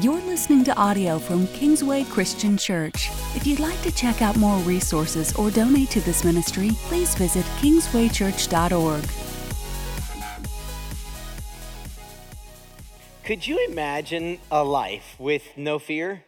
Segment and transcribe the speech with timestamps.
[0.00, 3.08] You're listening to audio from Kingsway Christian Church.
[3.34, 7.46] If you'd like to check out more resources or donate to this ministry, please visit
[7.60, 9.02] kingswaychurch.org.
[13.24, 16.24] Could you imagine a life with no fear?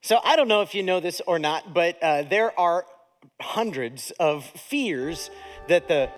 [0.00, 2.86] So, I don't know if you know this or not, but uh, there are
[3.40, 5.28] hundreds of fears
[5.66, 6.08] that the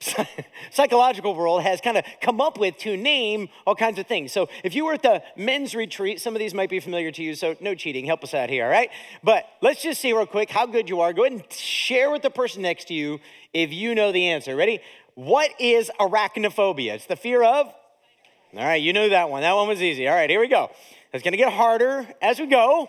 [0.70, 4.32] psychological world has kind of come up with to name all kinds of things.
[4.32, 7.22] So if you were at the men's retreat, some of these might be familiar to
[7.22, 8.06] you, so no cheating.
[8.06, 8.90] Help us out here, all right?
[9.22, 11.12] But let's just see real quick how good you are.
[11.12, 13.20] Go ahead and share with the person next to you
[13.52, 14.56] if you know the answer.
[14.56, 14.80] Ready?
[15.14, 16.94] What is arachnophobia?
[16.94, 17.66] It's the fear of?
[17.66, 19.42] All right, you knew that one.
[19.42, 20.08] That one was easy.
[20.08, 20.70] All right, here we go.
[21.12, 22.88] It's going to get harder as we go.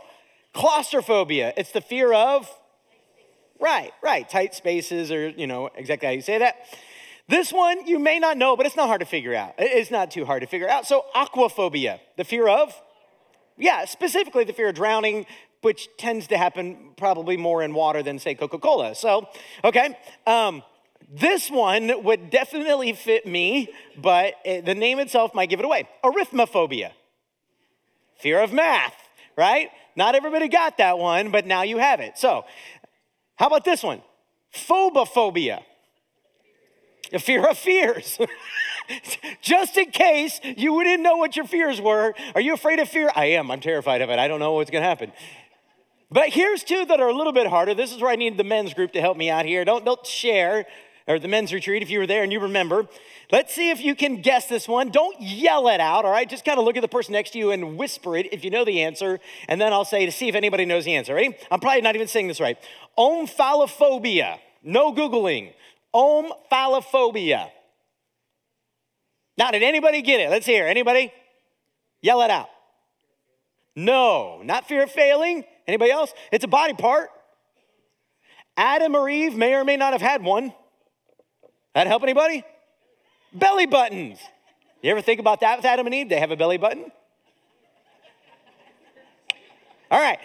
[0.54, 1.54] Claustrophobia.
[1.58, 2.50] It's the fear of?
[3.60, 4.28] Right, right.
[4.28, 6.56] Tight spaces or, you know, exactly how you say that.
[7.28, 9.54] This one you may not know, but it's not hard to figure out.
[9.58, 10.86] It's not too hard to figure out.
[10.86, 12.74] So, aquaphobia, the fear of?
[13.58, 15.26] Yeah, specifically the fear of drowning,
[15.62, 18.96] which tends to happen probably more in water than, say, Coca Cola.
[18.96, 19.28] So,
[19.64, 19.98] okay.
[20.26, 20.64] Um,
[21.14, 25.88] this one would definitely fit me, but the name itself might give it away.
[26.04, 26.92] Arithmophobia,
[28.20, 28.96] fear of math,
[29.38, 29.70] right?
[29.96, 32.18] Not everybody got that one, but now you have it.
[32.18, 32.46] So,
[33.36, 34.02] how about this one?
[34.54, 35.64] Phobophobia
[37.14, 38.20] a fear of fears.
[39.42, 42.14] Just in case you didn't know what your fears were.
[42.36, 43.12] Are you afraid of fear?
[43.16, 43.52] I am.
[43.52, 44.20] I'm terrified of it.
[44.20, 45.12] I don't know what's going to happen.
[46.12, 47.74] But here's two that are a little bit harder.
[47.74, 49.64] This is where I need the men's group to help me out here.
[49.64, 50.66] Don't, don't share,
[51.08, 52.88] or the men's retreat if you were there and you remember.
[53.32, 54.90] Let's see if you can guess this one.
[54.90, 56.30] Don't yell it out, all right?
[56.30, 58.50] Just kind of look at the person next to you and whisper it if you
[58.50, 59.22] know the answer.
[59.48, 61.16] And then I'll say to see if anybody knows the answer.
[61.16, 61.34] Ready?
[61.50, 62.58] I'm probably not even saying this right.
[62.98, 64.40] Omphalophobia.
[64.64, 65.54] No Googling.
[65.94, 67.50] Omphalophobia.
[69.38, 70.30] Now, did anybody get it?
[70.30, 70.68] Let's hear.
[70.68, 71.12] Anybody?
[72.02, 72.50] Yell it out.
[73.76, 75.44] No, not fear of failing.
[75.68, 76.14] Anybody else?
[76.32, 77.10] It's a body part.
[78.58, 80.54] Adam or Eve may or may not have had one.
[81.74, 82.44] That help anybody?
[83.34, 84.20] Belly buttons.
[84.82, 86.10] You ever think about that with Adam and Eve?
[86.10, 86.92] They have a belly button?
[89.90, 90.20] All right.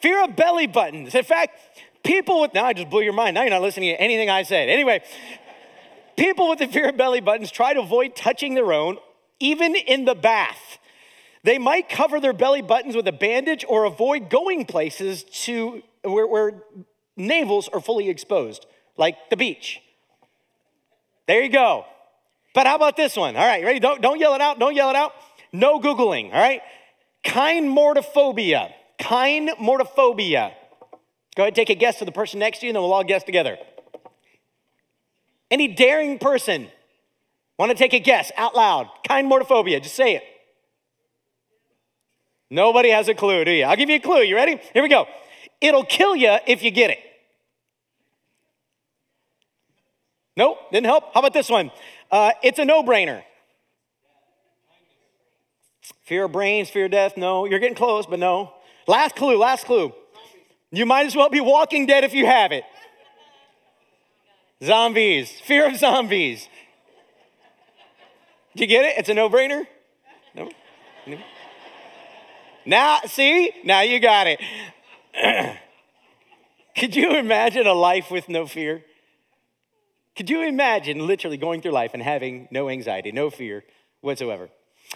[0.00, 1.14] Fear of belly buttons.
[1.14, 1.58] In fact,
[2.02, 3.34] People with, now I just blew your mind.
[3.34, 4.68] Now you're not listening to anything I said.
[4.68, 5.02] Anyway,
[6.16, 8.98] people with the fear of belly buttons try to avoid touching their own,
[9.38, 10.78] even in the bath.
[11.42, 16.26] They might cover their belly buttons with a bandage or avoid going places to where,
[16.26, 16.62] where
[17.16, 19.80] navels are fully exposed, like the beach.
[21.26, 21.84] There you go.
[22.54, 23.36] But how about this one?
[23.36, 23.78] All right, ready?
[23.78, 24.58] Don't, don't yell it out.
[24.58, 25.12] Don't yell it out.
[25.52, 26.60] No Googling, all right?
[27.24, 28.72] Kinemortophobia.
[28.98, 30.52] Kind mortophobia.
[31.36, 33.04] Go ahead, take a guess to the person next to you, and then we'll all
[33.04, 33.56] guess together.
[35.50, 36.68] Any daring person
[37.58, 38.88] want to take a guess out loud?
[39.08, 40.22] Kinemortophobia, just say it.
[42.50, 43.64] Nobody has a clue, do you?
[43.64, 44.22] I'll give you a clue.
[44.22, 44.60] You ready?
[44.74, 45.06] Here we go.
[45.60, 46.98] It'll kill you if you get it.
[50.36, 51.12] Nope, didn't help.
[51.12, 51.70] How about this one?
[52.10, 53.22] Uh, it's a no brainer.
[56.02, 57.44] Fear of brains, fear of death, no.
[57.44, 58.52] You're getting close, but no.
[58.88, 59.92] Last clue, last clue.
[60.70, 62.64] You might as well be walking dead if you have it.
[64.62, 66.48] Zombies, fear of zombies.
[68.54, 68.98] Do you get it?
[68.98, 69.66] It's a no brainer?
[70.34, 70.50] No?
[71.06, 71.18] no?
[72.66, 73.52] Now, see?
[73.64, 74.40] Now you got it.
[76.76, 78.84] Could you imagine a life with no fear?
[80.16, 83.64] Could you imagine literally going through life and having no anxiety, no fear
[84.02, 84.50] whatsoever?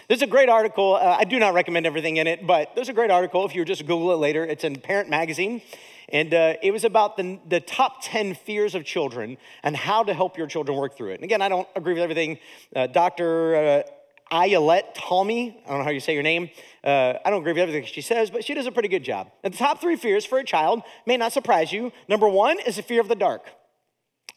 [0.07, 0.95] There's a great article.
[0.95, 3.43] Uh, I do not recommend everything in it, but there's a great article.
[3.43, 5.63] If you just Google it later, it's in Parent Magazine.
[6.09, 10.13] And uh, it was about the, the top 10 fears of children and how to
[10.13, 11.15] help your children work through it.
[11.15, 12.37] And again, I don't agree with everything.
[12.75, 13.55] Uh, Dr.
[13.55, 13.83] Uh,
[14.31, 16.51] Ayelet Talmi, I don't know how you say your name.
[16.83, 19.31] Uh, I don't agree with everything she says, but she does a pretty good job.
[19.43, 21.91] And the top three fears for a child may not surprise you.
[22.07, 23.49] Number one is the fear of the dark.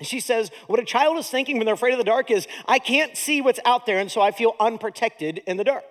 [0.01, 2.79] She says, What a child is thinking when they're afraid of the dark is, I
[2.79, 5.85] can't see what's out there, and so I feel unprotected in the dark.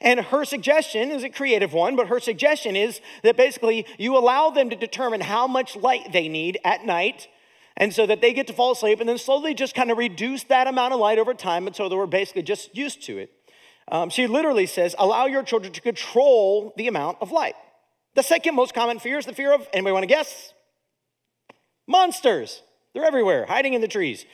[0.00, 4.50] And her suggestion is a creative one, but her suggestion is that basically you allow
[4.50, 7.28] them to determine how much light they need at night,
[7.76, 10.44] and so that they get to fall asleep, and then slowly just kind of reduce
[10.44, 13.30] that amount of light over time, that we're basically just used to it.
[13.88, 17.54] Um, she literally says, Allow your children to control the amount of light.
[18.14, 20.52] The second most common fear is the fear of, anybody want to guess?
[21.86, 22.62] Monsters.
[22.96, 24.24] They're everywhere, hiding in the trees.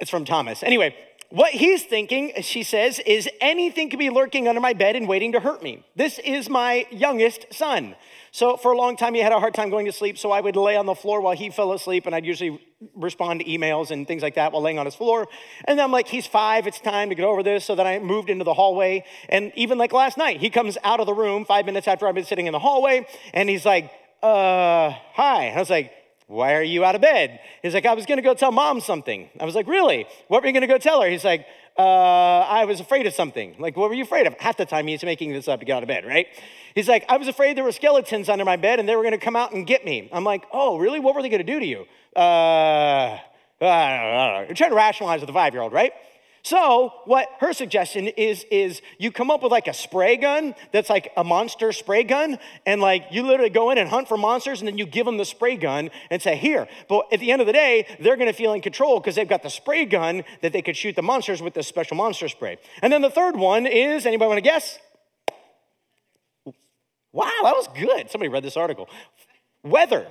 [0.00, 0.64] It's from Thomas.
[0.64, 0.96] Anyway,
[1.30, 5.30] what he's thinking, she says, is anything could be lurking under my bed and waiting
[5.32, 5.86] to hurt me.
[5.94, 7.94] This is my youngest son.
[8.32, 10.18] So for a long time, he had a hard time going to sleep.
[10.18, 12.60] So I would lay on the floor while he fell asleep, and I'd usually
[12.96, 15.28] respond to emails and things like that while laying on his floor.
[15.66, 17.64] And then I'm like, he's five, it's time to get over this.
[17.64, 19.04] So then I moved into the hallway.
[19.28, 22.16] And even like last night, he comes out of the room five minutes after I've
[22.16, 23.92] been sitting in the hallway and he's like,
[24.24, 25.44] uh, hi.
[25.44, 25.92] And I was like,
[26.28, 27.38] why are you out of bed?
[27.62, 29.30] He's like, I was gonna go tell mom something.
[29.38, 30.06] I was like, really?
[30.26, 31.08] What were you gonna go tell her?
[31.08, 31.46] He's like,
[31.78, 33.54] uh, I was afraid of something.
[33.60, 34.34] Like, what were you afraid of?
[34.40, 36.26] Half the time he's making this up to get out of bed, right?
[36.74, 39.18] He's like, I was afraid there were skeletons under my bed and they were gonna
[39.18, 40.08] come out and get me.
[40.12, 40.98] I'm like, oh, really?
[40.98, 41.84] What were they gonna do to you?
[42.16, 43.18] Uh,
[43.60, 44.44] I don't know.
[44.48, 45.92] You're trying to rationalize with a five year old, right?
[46.46, 50.88] So, what her suggestion is, is you come up with like a spray gun that's
[50.88, 54.60] like a monster spray gun, and like you literally go in and hunt for monsters,
[54.60, 56.68] and then you give them the spray gun and say, Here.
[56.88, 59.42] But at the end of the day, they're gonna feel in control because they've got
[59.42, 62.58] the spray gun that they could shoot the monsters with this special monster spray.
[62.80, 64.78] And then the third one is anybody wanna guess?
[67.10, 68.08] Wow, that was good.
[68.08, 68.88] Somebody read this article.
[69.64, 70.06] Weather.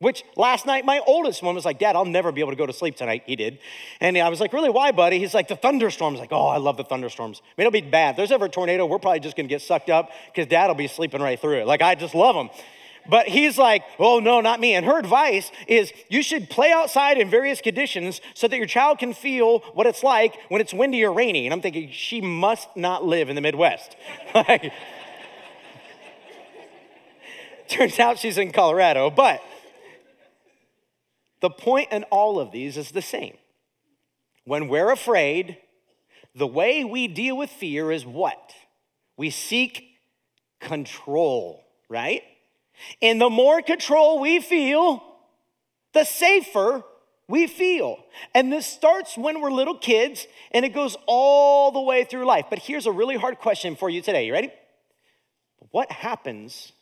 [0.00, 2.66] Which last night, my oldest one was like, Dad, I'll never be able to go
[2.66, 3.24] to sleep tonight.
[3.26, 3.58] He did.
[4.00, 5.18] And I was like, Really, why, buddy?
[5.18, 6.20] He's like, The thunderstorms.
[6.20, 7.42] Like, oh, I love the thunderstorms.
[7.44, 8.10] I mean, it'll be bad.
[8.10, 10.76] If there's ever a tornado, we're probably just gonna get sucked up because dad will
[10.76, 11.66] be sleeping right through it.
[11.66, 12.48] Like, I just love them.
[13.08, 14.76] But he's like, Oh, no, not me.
[14.76, 19.00] And her advice is you should play outside in various conditions so that your child
[19.00, 21.44] can feel what it's like when it's windy or rainy.
[21.44, 23.96] And I'm thinking, She must not live in the Midwest.
[24.34, 24.72] like,
[27.68, 29.42] turns out she's in Colorado, but.
[31.40, 33.36] The point in all of these is the same.
[34.44, 35.58] When we're afraid,
[36.34, 38.52] the way we deal with fear is what?
[39.16, 39.84] We seek
[40.60, 42.22] control, right?
[43.02, 45.02] And the more control we feel,
[45.92, 46.82] the safer
[47.28, 47.98] we feel.
[48.34, 52.46] And this starts when we're little kids and it goes all the way through life.
[52.48, 54.26] But here's a really hard question for you today.
[54.26, 54.50] You ready?
[55.70, 56.72] What happens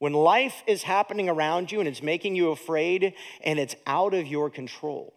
[0.00, 3.12] when life is happening around you and it's making you afraid
[3.44, 5.14] and it's out of your control,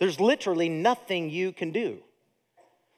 [0.00, 2.00] there's literally nothing you can do.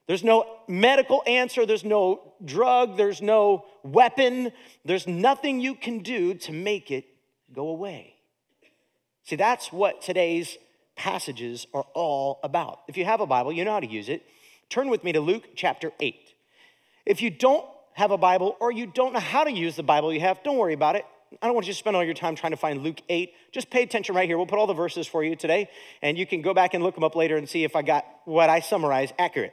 [0.06, 4.50] There's no medical answer, there's no drug, there's no weapon,
[4.84, 7.04] there's nothing you can do to make it
[7.52, 8.14] go away.
[9.24, 10.56] See, that's what today's
[10.96, 12.80] passages are all about.
[12.88, 14.22] If you have a Bible, you know how to use it.
[14.70, 16.16] Turn with me to Luke chapter 8.
[17.04, 20.12] If you don't have a Bible or you don't know how to use the Bible
[20.12, 21.04] you have, don't worry about it.
[21.42, 23.32] I don't want you to spend all your time trying to find Luke 8.
[23.52, 24.36] Just pay attention right here.
[24.36, 25.68] We'll put all the verses for you today,
[26.02, 28.04] and you can go back and look them up later and see if I got
[28.24, 29.52] what I summarize accurate.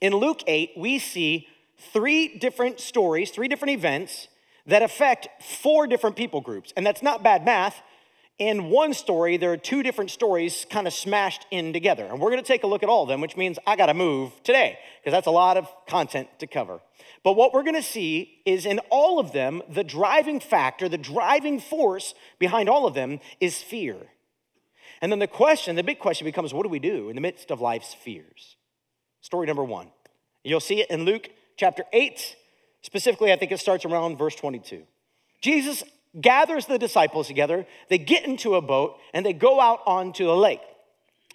[0.00, 1.46] In Luke 8, we see
[1.92, 4.28] three different stories, three different events
[4.66, 6.72] that affect four different people groups.
[6.76, 7.82] And that's not bad math.
[8.40, 12.06] In one story, there are two different stories kind of smashed in together.
[12.06, 13.86] And we're going to take a look at all of them, which means I got
[13.86, 16.80] to move today because that's a lot of content to cover.
[17.22, 20.96] But what we're going to see is in all of them, the driving factor, the
[20.96, 23.96] driving force behind all of them is fear.
[25.02, 27.50] And then the question, the big question becomes what do we do in the midst
[27.50, 28.56] of life's fears?
[29.20, 29.88] Story number one.
[30.44, 31.28] You'll see it in Luke
[31.58, 32.36] chapter 8.
[32.80, 34.84] Specifically, I think it starts around verse 22.
[35.42, 35.84] Jesus
[36.18, 40.36] gathers the disciples together, they get into a boat, and they go out onto the
[40.36, 40.60] lake.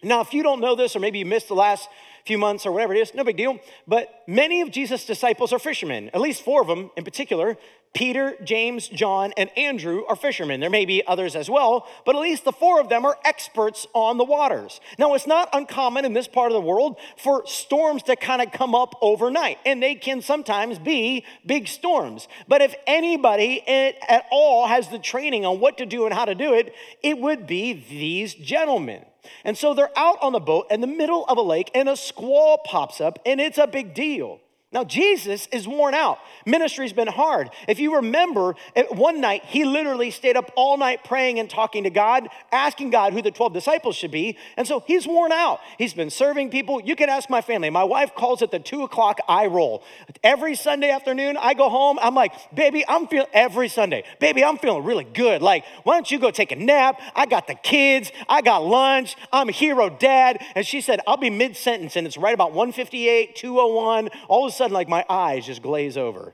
[0.04, 1.88] Now, if you don't know this, or maybe you missed the last
[2.26, 3.60] few months or whatever it is, no big deal.
[3.88, 7.58] But many of Jesus' disciples are fishermen, at least four of them in particular.
[7.96, 10.60] Peter, James, John, and Andrew are fishermen.
[10.60, 13.88] There may be others as well, but at least the four of them are experts
[13.94, 14.82] on the waters.
[15.00, 18.52] Now, it's not uncommon in this part of the world for storms to kind of
[18.52, 22.28] come up overnight, and they can sometimes be big storms.
[22.50, 26.36] But if anybody at all has the training on what to do and how to
[26.36, 29.06] do it, it would be these gentlemen.
[29.46, 31.96] And so they're out on the boat in the middle of a lake, and a
[31.96, 34.42] squall pops up, and it's a big deal.
[34.72, 36.20] Now, Jesus is worn out.
[36.46, 37.50] Ministry's been hard.
[37.68, 38.56] If you remember,
[38.90, 43.14] one night he literally stayed up all night praying and talking to God, asking God
[43.14, 44.38] who the 12 disciples should be.
[44.58, 45.60] And so he's worn out.
[45.78, 46.82] He's been serving people.
[46.82, 47.70] You can ask my family.
[47.70, 49.82] My wife calls it the two o'clock eye roll.
[50.24, 51.98] Every Sunday afternoon, I go home.
[52.02, 55.42] I'm like, baby, I'm feeling, every Sunday, baby, I'm feeling really good.
[55.42, 57.00] Like, why don't you go take a nap?
[57.16, 58.12] I got the kids.
[58.28, 59.16] I got lunch.
[59.32, 60.44] I'm a hero dad.
[60.54, 61.96] And she said, I'll be mid sentence.
[61.96, 64.10] And it's right about 158, 201.
[64.28, 66.34] All of a sudden, sudden, like my eyes just glaze over.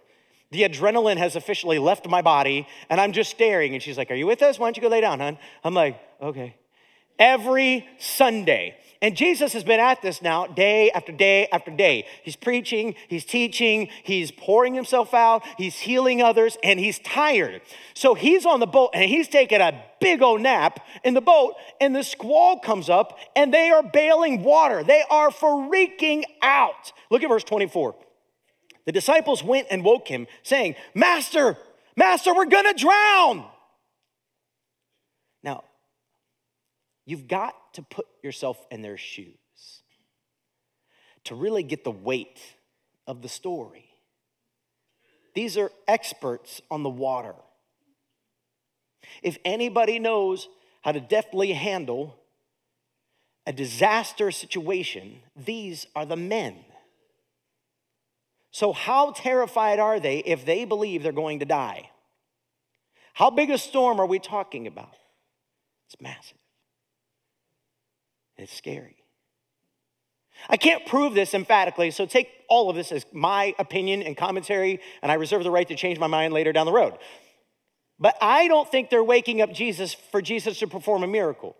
[0.51, 3.73] The adrenaline has officially left my body, and I'm just staring.
[3.73, 4.59] And she's like, Are you with us?
[4.59, 5.37] Why don't you go lay down, hon?
[5.63, 6.55] I'm like, Okay.
[7.19, 12.05] Every Sunday, and Jesus has been at this now day after day after day.
[12.23, 17.61] He's preaching, he's teaching, he's pouring himself out, he's healing others, and he's tired.
[17.93, 21.55] So he's on the boat and he's taking a big old nap in the boat,
[21.79, 24.83] and the squall comes up and they are bailing water.
[24.83, 26.91] They are freaking out.
[27.09, 27.95] Look at verse 24.
[28.85, 31.57] The disciples went and woke him, saying, Master,
[31.95, 33.45] Master, we're gonna drown.
[35.43, 35.63] Now,
[37.05, 39.35] You've got to put yourself in their shoes
[41.25, 42.39] to really get the weight
[43.07, 43.85] of the story.
[45.33, 47.35] These are experts on the water.
[49.23, 50.47] If anybody knows
[50.83, 52.17] how to deftly handle
[53.47, 56.63] a disaster situation, these are the men.
[58.51, 61.89] So, how terrified are they if they believe they're going to die?
[63.13, 64.95] How big a storm are we talking about?
[65.87, 66.37] It's massive.
[68.37, 68.95] It's scary.
[70.49, 74.79] I can't prove this emphatically, so take all of this as my opinion and commentary,
[75.01, 76.97] and I reserve the right to change my mind later down the road.
[77.99, 81.55] But I don't think they're waking up Jesus for Jesus to perform a miracle.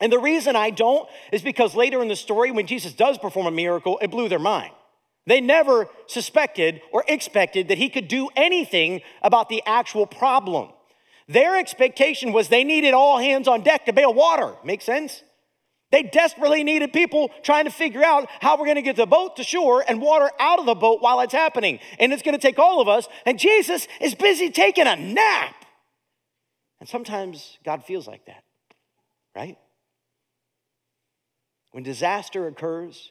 [0.00, 3.46] And the reason I don't is because later in the story, when Jesus does perform
[3.46, 4.72] a miracle, it blew their mind.
[5.26, 10.70] They never suspected or expected that he could do anything about the actual problem.
[11.28, 14.54] Their expectation was they needed all hands on deck to bail water.
[14.64, 15.22] Make sense?
[15.92, 19.36] They desperately needed people trying to figure out how we're going to get the boat
[19.36, 21.80] to shore and water out of the boat while it's happening.
[21.98, 23.08] And it's going to take all of us.
[23.26, 25.54] And Jesus is busy taking a nap.
[26.78, 28.42] And sometimes God feels like that,
[29.36, 29.58] right?
[31.72, 33.10] When disaster occurs,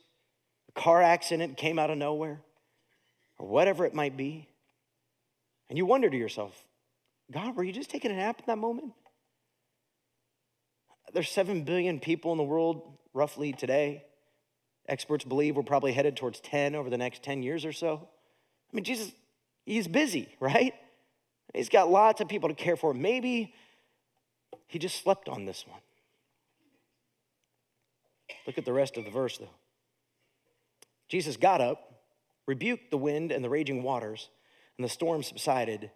[0.80, 2.40] car accident came out of nowhere,
[3.38, 4.48] or whatever it might be,
[5.68, 6.64] and you wonder to yourself,
[7.32, 8.94] God, were you just taking a nap in that moment?
[11.14, 12.82] There's 7 billion people in the world
[13.14, 14.06] roughly today.
[14.88, 18.08] Experts believe we're probably headed towards 10 over the next 10 years or so.
[18.72, 19.12] I mean, Jesus,
[19.66, 20.74] he's busy, right?
[21.54, 22.94] He's got lots of people to care for.
[22.94, 23.54] Maybe
[24.68, 25.82] he just slept on this one.
[28.48, 29.50] Look at the rest of the verse, though.
[31.10, 32.04] Jesus got up,
[32.48, 34.30] rebuked the wind and the raging waters,
[34.78, 35.92] and the storm subsided,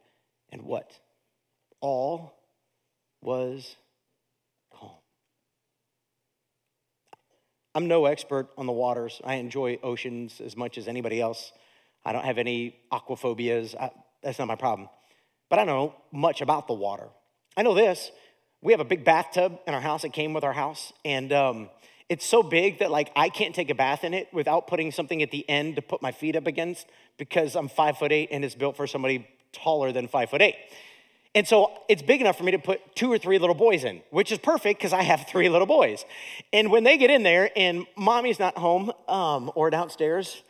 [0.52, 1.00] and what?
[1.80, 2.34] All
[3.22, 3.78] was
[4.74, 4.92] calm.
[7.76, 9.22] I'm no expert on the waters.
[9.24, 11.52] I enjoy oceans as much as anybody else.
[12.06, 13.76] I don't have any aquaphobias.
[13.80, 13.92] I,
[14.22, 14.90] that's not my problem.
[15.50, 17.08] But I don't know much about the water.
[17.56, 18.12] I know this.
[18.62, 20.04] We have a big bathtub in our house.
[20.04, 20.94] It came with our house.
[21.04, 21.70] And um,
[22.10, 25.22] it's so big that like I can't take a bath in it without putting something
[25.22, 28.44] at the end to put my feet up against because I'm five foot eight and
[28.44, 30.56] it's built for somebody taller than five foot eight.
[31.36, 34.02] And so it's big enough for me to put two or three little boys in,
[34.12, 36.06] which is perfect because I have three little boys.
[36.52, 40.44] And when they get in there and mommy's not home um, or downstairs,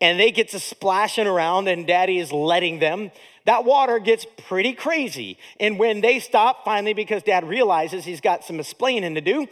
[0.00, 3.12] and they get to splashing around and daddy is letting them,
[3.46, 5.38] that water gets pretty crazy.
[5.60, 9.46] And when they stop finally because dad realizes he's got some explaining to do,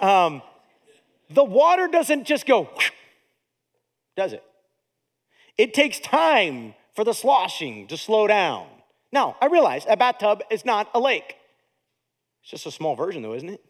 [0.00, 0.42] um,
[1.30, 2.68] the water doesn't just go,
[4.16, 4.42] does it?
[5.58, 8.66] It takes time for the sloshing to slow down.
[9.12, 11.36] Now, I realize a bathtub is not a lake.
[12.42, 13.62] It's just a small version, though, isn't it?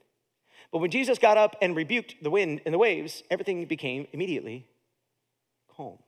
[0.73, 4.67] But when Jesus got up and rebuked the wind and the waves, everything became immediately
[5.77, 5.99] calm.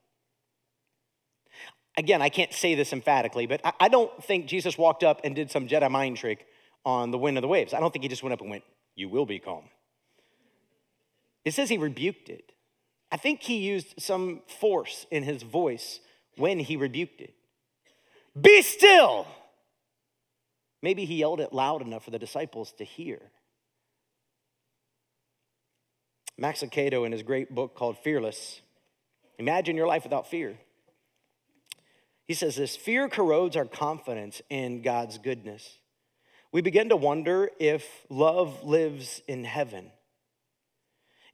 [1.97, 5.51] Again, I can't say this emphatically, but I don't think Jesus walked up and did
[5.51, 6.47] some Jedi mind trick
[6.85, 7.75] on the wind and the waves.
[7.75, 8.65] I don't think he just went up and went,
[8.95, 9.65] You will be calm.
[11.49, 12.53] It says he rebuked it.
[13.11, 15.99] I think he used some force in his voice
[16.37, 17.33] when he rebuked it.
[18.39, 19.27] Be still.
[20.83, 23.23] Maybe he yelled it loud enough for the disciples to hear.
[26.37, 28.61] Max Lucado, in his great book called Fearless,
[29.39, 30.59] Imagine Your Life Without Fear.
[32.27, 35.79] He says this fear corrodes our confidence in God's goodness.
[36.53, 39.93] We begin to wonder if love lives in heaven.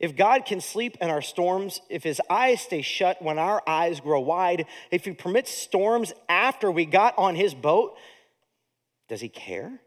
[0.04, 4.00] If God can sleep in our storms, if his eyes stay shut when our eyes
[4.00, 7.96] grow wide, if he permits storms after we got on his boat,
[9.08, 9.80] does he care?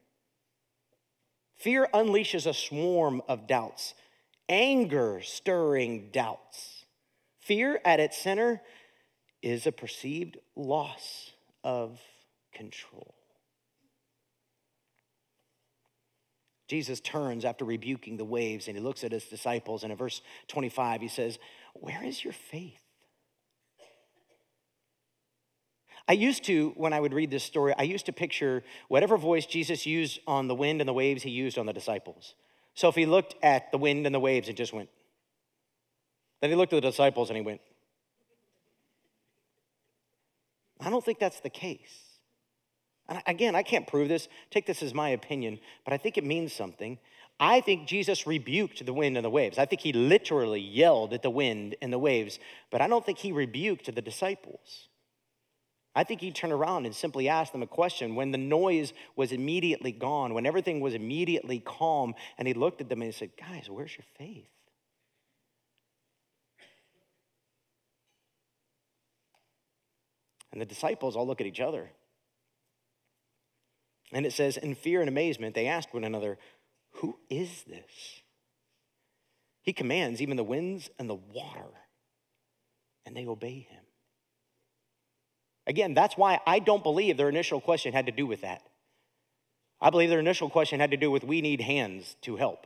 [1.58, 3.94] Fear unleashes a swarm of doubts,
[4.50, 6.86] anger stirring doubts.
[7.38, 8.64] Fear at its center
[9.44, 11.30] is a perceived loss
[11.64, 12.00] of
[12.52, 13.14] control.
[16.68, 19.84] Jesus turns after rebuking the waves and he looks at his disciples.
[19.84, 21.40] And in verse 25, he says,
[21.74, 22.82] Where is your faith?
[26.10, 29.46] I used to, when I would read this story, I used to picture whatever voice
[29.46, 32.34] Jesus used on the wind and the waves, he used on the disciples.
[32.76, 34.90] So if he looked at the wind and the waves and just went,
[36.40, 37.60] then he looked at the disciples and he went,
[40.80, 42.07] I don't think that's the case.
[43.10, 44.28] And again, I can't prove this.
[44.52, 46.98] Take this as my opinion, but I think it means something.
[47.40, 49.58] I think Jesus rebuked the wind and the waves.
[49.58, 52.40] I think he literally yelled at the wind and the waves,
[52.72, 54.90] but I don't think he rebuked the disciples.
[55.96, 59.32] I think he turned around and simply asked them a question when the noise was
[59.32, 63.32] immediately gone, when everything was immediately calm, and he looked at them and he said,
[63.38, 64.46] Guys, where's your faith?
[70.52, 71.92] And the disciples all look at each other.
[74.12, 76.38] And it says, in fear and amazement, they asked one another,
[76.94, 78.22] Who is this?
[79.62, 81.68] He commands even the winds and the water,
[83.06, 83.84] and they obey him.
[85.66, 88.62] Again, that's why I don't believe their initial question had to do with that.
[89.82, 92.66] I believe their initial question had to do with we need hands to help.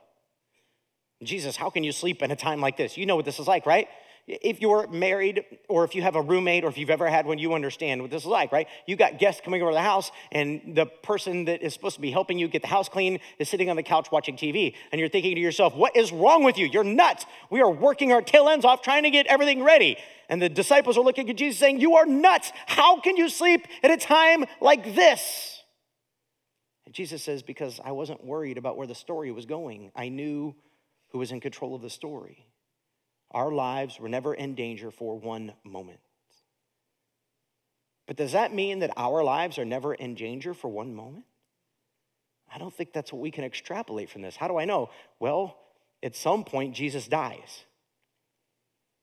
[1.24, 2.98] Jesus, how can you sleep in a time like this?
[2.98, 3.88] You know what this is like, right?
[4.28, 7.38] If you're married or if you have a roommate or if you've ever had one,
[7.38, 8.68] you understand what this is like, right?
[8.86, 12.01] You got guests coming over to the house, and the person that is supposed to
[12.01, 14.75] be helping you get the house clean is sitting on the couch watching TV.
[14.92, 16.68] And you're thinking to yourself, what is wrong with you?
[16.68, 17.25] You're nuts.
[17.50, 19.98] We are working our tail ends off trying to get everything ready.
[20.30, 22.54] And the disciples are looking at Jesus saying, You are nuts.
[22.66, 25.62] How can you sleep at a time like this?
[26.86, 30.56] And Jesus says, Because I wasn't worried about where the story was going, I knew
[31.10, 32.48] who was in control of the story.
[33.31, 36.00] Our lives were never in danger for one moment.
[38.07, 41.25] But does that mean that our lives are never in danger for one moment?
[42.53, 44.35] I don't think that's what we can extrapolate from this.
[44.35, 44.89] How do I know?
[45.19, 45.57] Well,
[46.03, 47.63] at some point, Jesus dies.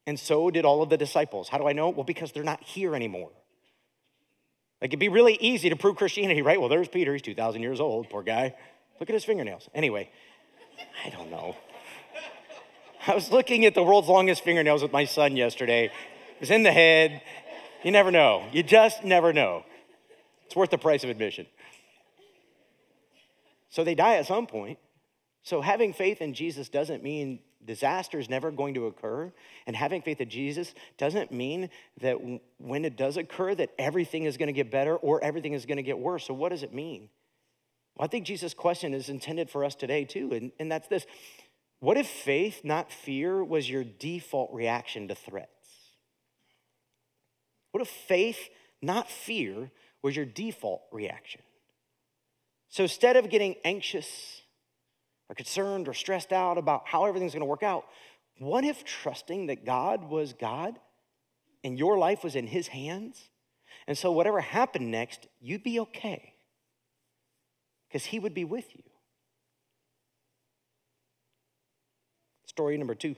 [0.06, 1.48] And so did all of the disciples.
[1.48, 1.88] How do I know?
[1.88, 3.30] Well, because they're not here anymore.
[4.80, 6.60] Like it'd be really easy to prove Christianity, right?
[6.60, 7.12] Well, there's Peter.
[7.12, 8.54] He's 2,000 years old, poor guy.
[9.00, 9.68] Look at his fingernails.
[9.74, 10.10] Anyway,
[11.04, 11.56] I don't know.
[13.08, 15.86] I was looking at the world's longest fingernails with my son yesterday.
[15.86, 17.22] It was in the head.
[17.82, 18.46] You never know.
[18.52, 19.64] You just never know.
[20.44, 21.46] It's worth the price of admission.
[23.70, 24.78] So they die at some point.
[25.42, 29.32] So having faith in Jesus doesn't mean disaster is never going to occur.
[29.66, 31.70] And having faith in Jesus doesn't mean
[32.02, 32.18] that
[32.58, 35.78] when it does occur, that everything is going to get better or everything is going
[35.78, 36.26] to get worse.
[36.26, 37.08] So what does it mean?
[37.96, 40.32] Well, I think Jesus' question is intended for us today too.
[40.34, 41.06] And, and that's this
[41.80, 45.50] what if faith, not fear, was your default reaction to threats?
[47.70, 48.48] What if faith,
[48.82, 49.70] not fear,
[50.02, 51.42] was your default reaction?
[52.68, 54.42] So instead of getting anxious
[55.28, 57.84] or concerned or stressed out about how everything's going to work out,
[58.38, 60.78] what if trusting that God was God
[61.62, 63.30] and your life was in His hands?
[63.86, 66.34] And so whatever happened next, you'd be okay
[67.88, 68.82] because He would be with you.
[72.58, 73.14] Story number two.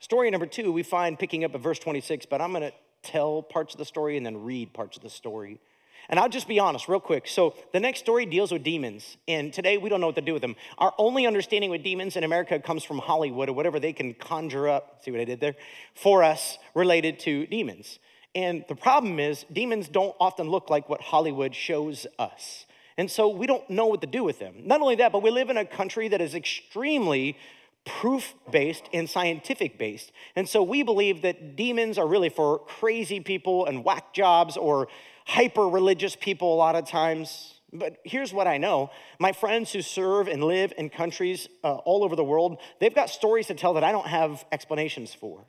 [0.00, 2.72] Story number two, we find picking up at verse 26, but I'm going to
[3.04, 5.60] tell parts of the story and then read parts of the story.
[6.08, 7.28] And I'll just be honest, real quick.
[7.28, 9.18] So, the next story deals with demons.
[9.28, 10.56] And today we don't know what to do with them.
[10.78, 14.66] Our only understanding with demons in America comes from Hollywood or whatever they can conjure
[14.68, 15.54] up, see what I did there,
[15.94, 18.00] for us related to demons.
[18.34, 22.66] And the problem is, demons don't often look like what Hollywood shows us.
[22.96, 24.54] And so we don't know what to do with them.
[24.64, 27.36] Not only that, but we live in a country that is extremely
[27.84, 30.12] proof based and scientific based.
[30.36, 34.88] And so we believe that demons are really for crazy people and whack jobs or
[35.26, 37.60] hyper religious people a lot of times.
[37.72, 42.04] But here's what I know my friends who serve and live in countries uh, all
[42.04, 45.44] over the world, they've got stories to tell that I don't have explanations for.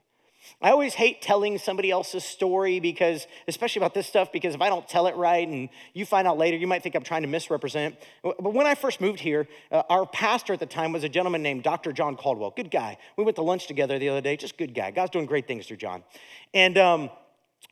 [0.62, 4.70] I always hate telling somebody else's story because, especially about this stuff, because if I
[4.70, 7.28] don't tell it right and you find out later, you might think I'm trying to
[7.28, 7.96] misrepresent.
[8.24, 11.42] But when I first moved here, uh, our pastor at the time was a gentleman
[11.42, 11.92] named Dr.
[11.92, 12.52] John Caldwell.
[12.56, 12.98] Good guy.
[13.18, 14.92] We went to lunch together the other day, just good guy.
[14.92, 16.04] God's doing great things through John.
[16.54, 17.10] And, um,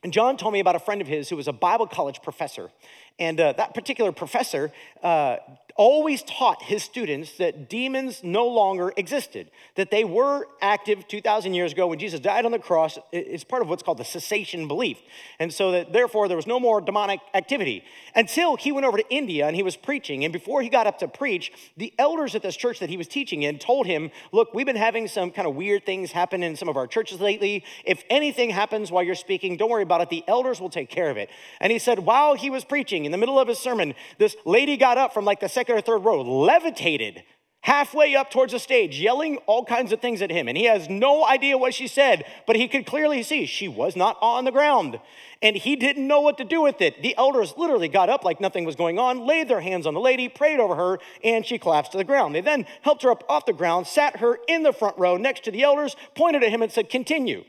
[0.02, 2.70] and John told me about a friend of his who was a Bible college professor.
[3.18, 4.72] And uh, that particular professor
[5.02, 5.36] uh,
[5.76, 11.72] always taught his students that demons no longer existed, that they were active 2,000 years
[11.72, 12.96] ago when Jesus died on the cross.
[13.10, 14.98] It's part of what's called the cessation belief.
[15.38, 19.08] And so that therefore there was no more demonic activity until he went over to
[19.10, 20.24] India and he was preaching.
[20.24, 23.08] And before he got up to preach, the elders at this church that he was
[23.08, 26.54] teaching in told him, Look, we've been having some kind of weird things happen in
[26.56, 27.64] some of our churches lately.
[27.84, 30.08] If anything happens while you're speaking, don't worry about it.
[30.08, 31.30] The elders will take care of it.
[31.60, 32.64] And he said, while he was
[33.04, 35.76] preaching in the middle of his sermon, this lady got up from like the second
[35.76, 37.22] or third row, levitated
[37.60, 40.48] halfway up towards the stage, yelling all kinds of things at him.
[40.48, 43.96] And he has no idea what she said, but he could clearly see she was
[43.96, 45.00] not on the ground.
[45.40, 47.02] And he didn't know what to do with it.
[47.02, 50.00] The elders literally got up like nothing was going on, laid their hands on the
[50.00, 52.34] lady, prayed over her, and she collapsed to the ground.
[52.34, 55.44] They then helped her up off the ground, sat her in the front row next
[55.44, 57.44] to the elders, pointed at him, and said, Continue.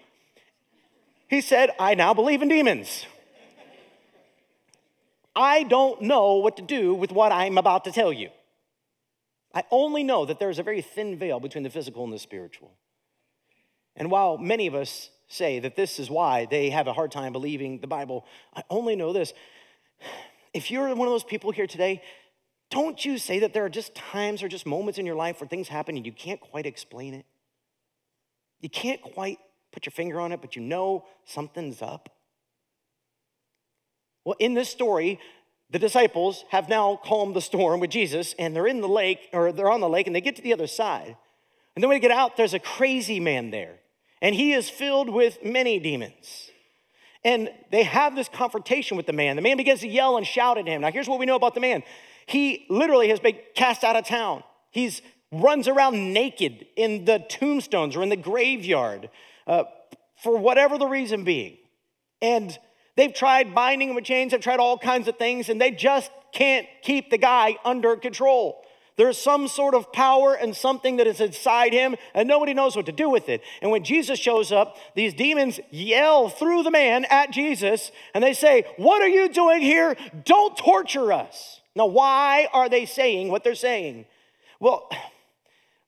[1.27, 3.05] He said, I now believe in demons.
[5.36, 8.30] I don't know what to do with what I'm about to tell you.
[9.54, 12.19] I only know that there is a very thin veil between the physical and the
[12.19, 12.74] spiritual.
[13.95, 17.34] And while many of us say that this is why they have a hard time
[17.34, 18.26] believing the Bible.
[18.56, 19.34] I only know this.
[20.54, 22.02] If you're one of those people here today,
[22.69, 25.48] don't you say that there are just times or just moments in your life where
[25.48, 27.26] things happen and you can't quite explain it?
[28.62, 29.39] You can't quite
[29.71, 32.10] put your finger on it, but you know something's up.
[34.25, 35.19] Well, in this story,
[35.69, 39.51] the disciples have now calmed the storm with Jesus, and they're in the lake, or
[39.51, 41.15] they're on the lake, and they get to the other side.
[41.75, 43.75] And then when they get out, there's a crazy man there,
[44.21, 46.49] and he is filled with many demons.
[47.23, 49.35] And they have this confrontation with the man.
[49.35, 50.81] The man begins to yell and shout at him.
[50.81, 51.83] Now, here's what we know about the man
[52.27, 54.43] he literally has been cast out of town.
[54.71, 59.09] He's runs around naked in the tombstones or in the graveyard
[59.47, 59.63] uh,
[60.23, 61.57] for whatever the reason being.
[62.21, 62.57] And
[62.95, 66.12] they've tried binding him with chains, they've tried all kinds of things, and they just
[66.31, 68.62] can't keep the guy under control.
[68.97, 72.86] There's some sort of power and something that is inside him, and nobody knows what
[72.86, 73.41] to do with it.
[73.62, 78.34] And when Jesus shows up, these demons yell through the man at Jesus, and they
[78.34, 79.97] say, What are you doing here?
[80.23, 81.60] Don't torture us.
[81.75, 84.05] Now, why are they saying what they're saying?
[84.62, 84.89] Well,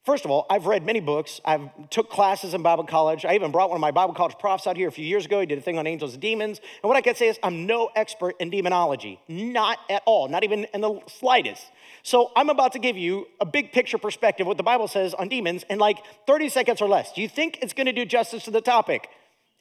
[0.07, 1.41] First of all, I've read many books.
[1.43, 3.25] I've took classes in Bible college.
[3.25, 5.41] I even brought one of my Bible college profs out here a few years ago.
[5.41, 6.61] He did a thing on angels and demons.
[6.81, 9.19] And what I can say is I'm no expert in demonology.
[9.27, 11.61] Not at all, not even in the slightest.
[12.03, 15.27] So I'm about to give you a big picture perspective what the Bible says on
[15.27, 17.11] demons in like 30 seconds or less.
[17.11, 19.09] Do you think it's going to do justice to the topic?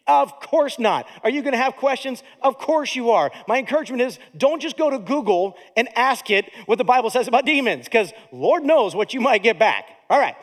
[0.06, 1.06] Of course not.
[1.24, 2.22] Are you going to have questions?
[2.40, 3.32] Of course you are.
[3.48, 7.26] My encouragement is don't just go to Google and ask it what the Bible says
[7.26, 9.88] about demons, because Lord knows what you might get back.
[10.08, 10.36] All right.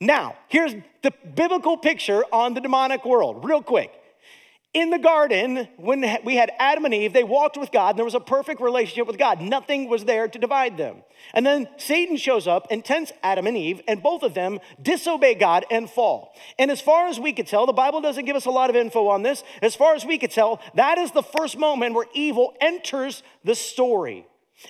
[0.00, 3.92] Now, here's the biblical picture on the demonic world, real quick.
[4.72, 8.04] In the garden, when we had Adam and Eve, they walked with God, and there
[8.04, 9.40] was a perfect relationship with God.
[9.40, 11.02] Nothing was there to divide them.
[11.34, 15.34] And then Satan shows up and tempts Adam and Eve, and both of them disobey
[15.34, 16.36] God and fall.
[16.56, 18.76] And as far as we could tell, the Bible doesn't give us a lot of
[18.76, 19.42] info on this.
[19.60, 23.56] As far as we could tell, that is the first moment where evil enters the
[23.56, 24.24] story.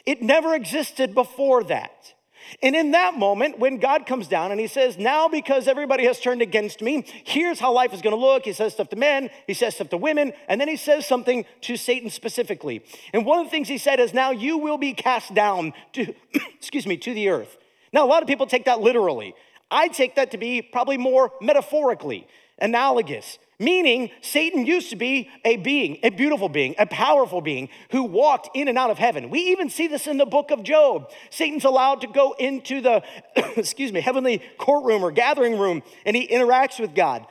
[0.07, 2.15] It never existed before that.
[2.63, 6.21] And in that moment, when God comes down and he says, Now because everybody has
[6.21, 8.45] turned against me, here's how life is going to look.
[8.45, 11.45] He says stuff to men, he says stuff to women, and then he says something
[11.63, 12.85] to Satan specifically.
[13.13, 16.15] And one of the things he said is, Now you will be cast down to,
[16.55, 17.59] excuse me, to the earth.
[17.93, 19.35] Now, a lot of people take that literally.
[19.71, 22.27] I take that to be probably more metaphorically,
[22.59, 23.39] analogous.
[23.61, 28.49] Meaning, Satan used to be a being, a beautiful being, a powerful being who walked
[28.55, 29.29] in and out of heaven.
[29.29, 31.11] We even see this in the book of Job.
[31.29, 33.03] Satan's allowed to go into the,
[33.59, 37.27] excuse me, heavenly courtroom or gathering room and he interacts with God.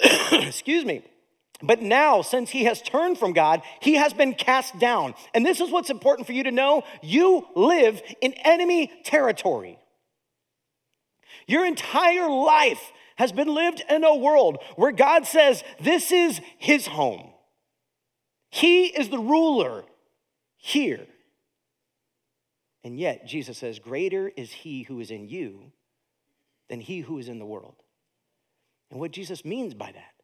[0.30, 1.02] excuse me.
[1.60, 5.14] But now, since he has turned from God, he has been cast down.
[5.34, 9.80] And this is what's important for you to know you live in enemy territory.
[11.48, 16.86] Your entire life has been lived in a world where God says this is his
[16.86, 17.30] home.
[18.50, 19.84] He is the ruler
[20.56, 21.06] here.
[22.84, 25.72] And yet, Jesus says, Greater is he who is in you
[26.68, 27.76] than he who is in the world.
[28.90, 30.14] And what Jesus means by that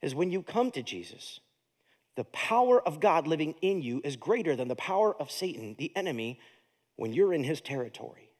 [0.00, 1.40] is when you come to Jesus,
[2.16, 5.94] the power of God living in you is greater than the power of Satan, the
[5.96, 6.40] enemy,
[6.96, 8.30] when you're in his territory.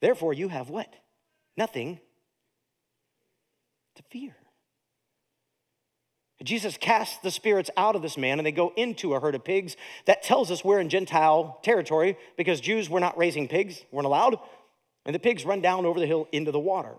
[0.00, 0.92] Therefore, you have what?
[1.56, 2.00] Nothing
[3.96, 4.36] to fear.
[6.42, 9.44] Jesus casts the spirits out of this man and they go into a herd of
[9.44, 9.76] pigs.
[10.06, 14.38] That tells us we're in Gentile territory because Jews were not raising pigs, weren't allowed.
[15.04, 16.94] And the pigs run down over the hill into the water.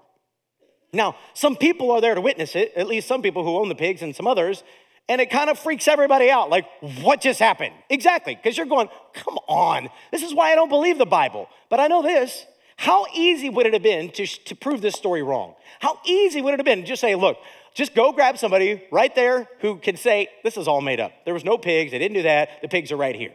[0.94, 3.76] Now, some people are there to witness it, at least some people who own the
[3.76, 4.64] pigs and some others,
[5.08, 6.50] and it kind of freaks everybody out.
[6.50, 6.66] Like,
[7.02, 7.74] what just happened?
[7.90, 11.48] Exactly, because you're going, come on, this is why I don't believe the Bible.
[11.70, 12.46] But I know this
[12.82, 15.54] how easy would it have been to, to prove this story wrong?
[15.80, 17.38] How easy would it have been to just say, look,
[17.76, 21.12] just go grab somebody right there who can say, this is all made up.
[21.24, 23.34] There was no pigs, they didn't do that, the pigs are right here.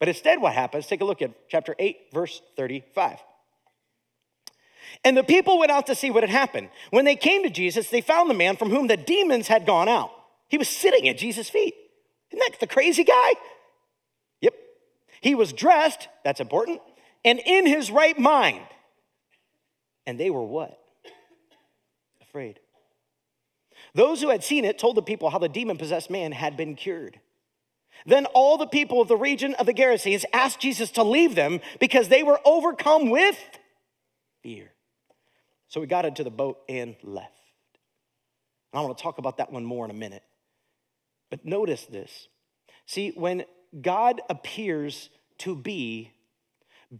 [0.00, 0.88] But instead, what happens?
[0.88, 3.18] Take a look at chapter 8, verse 35.
[5.04, 6.68] And the people went out to see what had happened.
[6.90, 9.88] When they came to Jesus, they found the man from whom the demons had gone
[9.88, 10.10] out.
[10.48, 11.74] He was sitting at Jesus' feet.
[12.32, 13.34] Isn't that the crazy guy?
[14.40, 14.54] Yep.
[15.20, 16.80] He was dressed, that's important,
[17.24, 18.64] and in his right mind.
[20.06, 20.78] And they were what?
[22.20, 22.58] Afraid.
[23.94, 26.74] Those who had seen it told the people how the demon possessed man had been
[26.74, 27.20] cured.
[28.06, 31.60] Then all the people of the region of the Gerasenes asked Jesus to leave them
[31.78, 33.38] because they were overcome with
[34.42, 34.72] fear.
[35.68, 37.32] So we got into the boat and left.
[38.72, 40.22] And I want to talk about that one more in a minute.
[41.30, 42.28] But notice this.
[42.86, 43.44] See, when
[43.80, 45.08] God appears
[45.38, 46.10] to be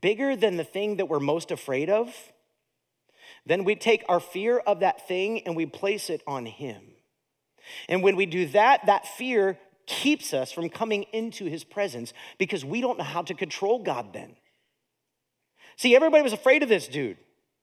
[0.00, 2.14] bigger than the thing that we're most afraid of,
[3.44, 6.82] then we take our fear of that thing and we place it on Him.
[7.88, 12.64] And when we do that, that fear keeps us from coming into his presence because
[12.64, 14.36] we don't know how to control God then.
[15.76, 17.16] See, everybody was afraid of this dude.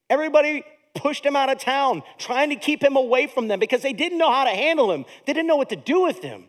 [0.09, 0.63] Everybody
[0.95, 4.17] pushed him out of town, trying to keep him away from them because they didn't
[4.17, 5.05] know how to handle him.
[5.25, 6.45] They didn't know what to do with him.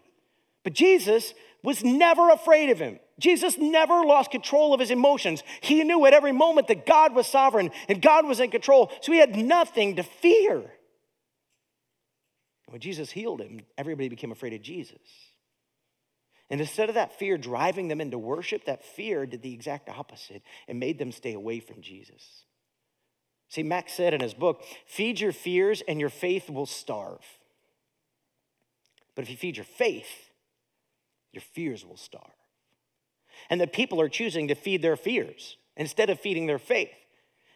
[0.64, 2.98] But Jesus was never afraid of him.
[3.20, 5.44] Jesus never lost control of his emotions.
[5.60, 9.12] He knew at every moment that God was sovereign and God was in control, so
[9.12, 10.62] he had nothing to fear.
[12.66, 14.98] When Jesus healed him, everybody became afraid of Jesus.
[16.48, 20.42] And instead of that fear driving them into worship, that fear did the exact opposite
[20.66, 22.44] and made them stay away from Jesus.
[23.48, 27.24] See, Max said in his book, feed your fears and your faith will starve.
[29.14, 30.30] But if you feed your faith,
[31.32, 32.24] your fears will starve.
[33.50, 36.90] And the people are choosing to feed their fears instead of feeding their faith.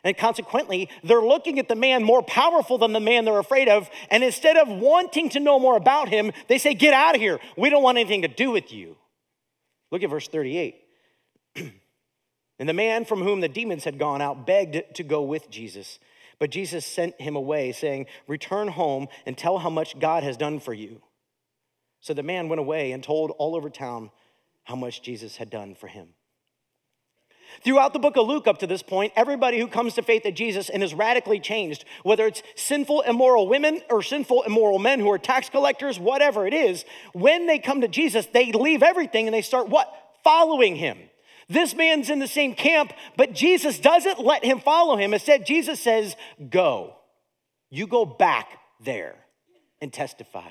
[0.04, 3.88] And consequently, they're looking at the man more powerful than the man they're afraid of.
[4.10, 7.40] And instead of wanting to know more about him, they say, Get out of here.
[7.56, 8.96] We don't want anything to do with you.
[9.90, 10.76] Look at verse 38.
[12.58, 15.98] and the man from whom the demons had gone out begged to go with Jesus.
[16.38, 20.60] But Jesus sent him away, saying, Return home and tell how much God has done
[20.60, 21.00] for you.
[22.00, 24.10] So the man went away and told all over town
[24.64, 26.08] how much Jesus had done for him.
[27.62, 30.34] Throughout the book of Luke, up to this point, everybody who comes to faith in
[30.34, 35.10] Jesus and is radically changed, whether it's sinful, immoral women or sinful, immoral men who
[35.10, 39.34] are tax collectors, whatever it is, when they come to Jesus, they leave everything and
[39.34, 39.92] they start what?
[40.24, 40.98] Following him.
[41.48, 45.12] This man's in the same camp, but Jesus doesn't let him follow him.
[45.12, 46.16] Instead, Jesus says,
[46.50, 46.96] Go.
[47.70, 48.48] You go back
[48.80, 49.16] there
[49.80, 50.48] and testify.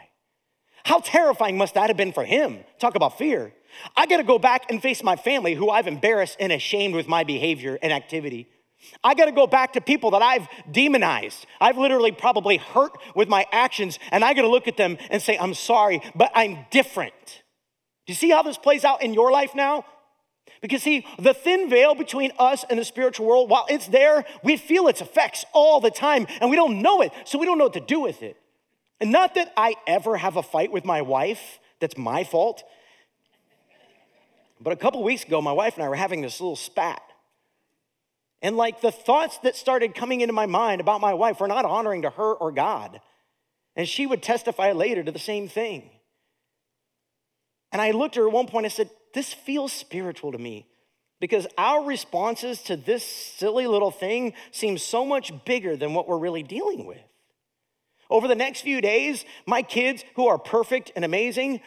[0.85, 2.59] How terrifying must that have been for him?
[2.79, 3.53] Talk about fear.
[3.95, 7.23] I gotta go back and face my family who I've embarrassed and ashamed with my
[7.23, 8.47] behavior and activity.
[9.03, 11.45] I gotta go back to people that I've demonized.
[11.61, 15.37] I've literally probably hurt with my actions, and I gotta look at them and say,
[15.37, 17.43] I'm sorry, but I'm different.
[18.05, 19.85] Do you see how this plays out in your life now?
[20.61, 24.55] Because, see, the thin veil between us and the spiritual world, while it's there, we
[24.55, 27.65] feel its effects all the time, and we don't know it, so we don't know
[27.65, 28.37] what to do with it.
[29.01, 32.63] And not that I ever have a fight with my wife, that's my fault.
[34.63, 37.01] But a couple weeks ago, my wife and I were having this little spat.
[38.41, 41.65] And like the thoughts that started coming into my mind about my wife were not
[41.65, 43.01] honoring to her or God.
[43.75, 45.89] And she would testify later to the same thing.
[47.71, 50.67] And I looked at her at one point and said, This feels spiritual to me
[51.19, 56.17] because our responses to this silly little thing seem so much bigger than what we're
[56.17, 57.01] really dealing with.
[58.09, 61.61] Over the next few days, my kids, who are perfect and amazing,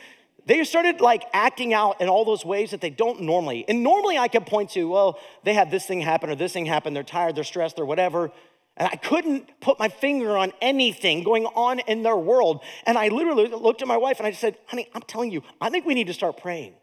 [0.46, 3.64] they started like acting out in all those ways that they don't normally.
[3.68, 6.66] And normally I could point to, well, they had this thing happen or this thing
[6.66, 8.30] happen, they're tired, they're stressed, or whatever.
[8.76, 12.62] And I couldn't put my finger on anything going on in their world.
[12.86, 15.42] And I literally looked at my wife and I just said, honey, I'm telling you,
[15.60, 16.74] I think we need to start praying.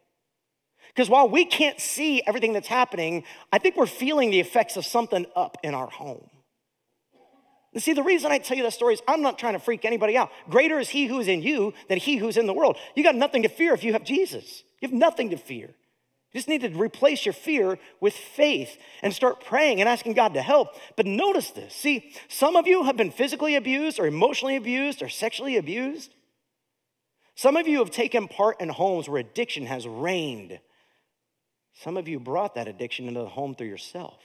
[0.94, 4.86] Because while we can't see everything that's happening, I think we're feeling the effects of
[4.86, 6.30] something up in our home.
[7.78, 10.16] See, the reason I tell you that story is I'm not trying to freak anybody
[10.16, 10.30] out.
[10.50, 12.78] Greater is he who is in you than he who's in the world.
[12.96, 14.64] You got nothing to fear if you have Jesus.
[14.80, 15.68] You have nothing to fear.
[16.32, 20.36] You just need to replace your fear with faith and start praying and asking God
[20.36, 20.70] to help.
[20.96, 21.74] But notice this.
[21.74, 26.14] See, some of you have been physically abused or emotionally abused or sexually abused.
[27.36, 30.60] Some of you have taken part in homes where addiction has reigned.
[31.74, 34.20] Some of you brought that addiction into the home through yourself.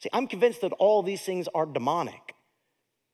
[0.00, 2.34] See, I'm convinced that all these things are demonic.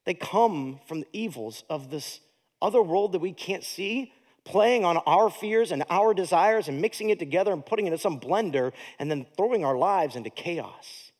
[0.07, 2.21] They come from the evils of this
[2.61, 4.13] other world that we can't see,
[4.45, 7.99] playing on our fears and our desires and mixing it together and putting it in
[7.99, 11.11] some blender and then throwing our lives into chaos.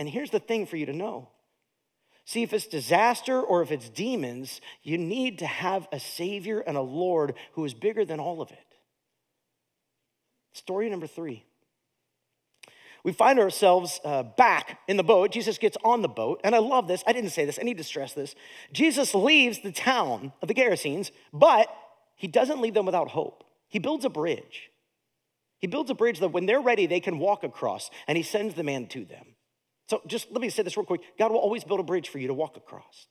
[0.00, 1.28] And here's the thing for you to know
[2.24, 6.76] see, if it's disaster or if it's demons, you need to have a Savior and
[6.76, 8.74] a Lord who is bigger than all of it.
[10.54, 11.44] Story number three
[13.04, 15.32] we find ourselves uh, back in the boat.
[15.32, 17.02] Jesus gets on the boat, and I love this.
[17.06, 18.34] I didn't say this, I need to stress this.
[18.72, 21.68] Jesus leaves the town of the Gerasenes, but
[22.16, 23.44] he doesn't leave them without hope.
[23.68, 24.70] He builds a bridge.
[25.58, 28.54] He builds a bridge that when they're ready, they can walk across, and he sends
[28.54, 29.26] the man to them.
[29.88, 32.18] So just let me say this real quick God will always build a bridge for
[32.18, 33.08] you to walk across.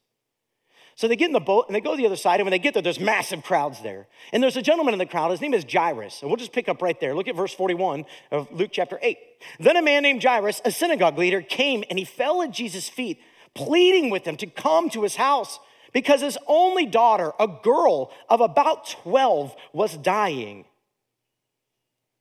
[0.99, 2.41] So they get in the boat and they go to the other side.
[2.41, 4.05] And when they get there, there's massive crowds there.
[4.33, 5.31] And there's a gentleman in the crowd.
[5.31, 6.21] His name is Jairus.
[6.21, 7.15] And we'll just pick up right there.
[7.15, 9.17] Look at verse 41 of Luke chapter 8.
[9.61, 13.17] Then a man named Jairus, a synagogue leader, came and he fell at Jesus' feet,
[13.53, 15.61] pleading with him to come to his house
[15.93, 20.65] because his only daughter, a girl of about 12, was dying.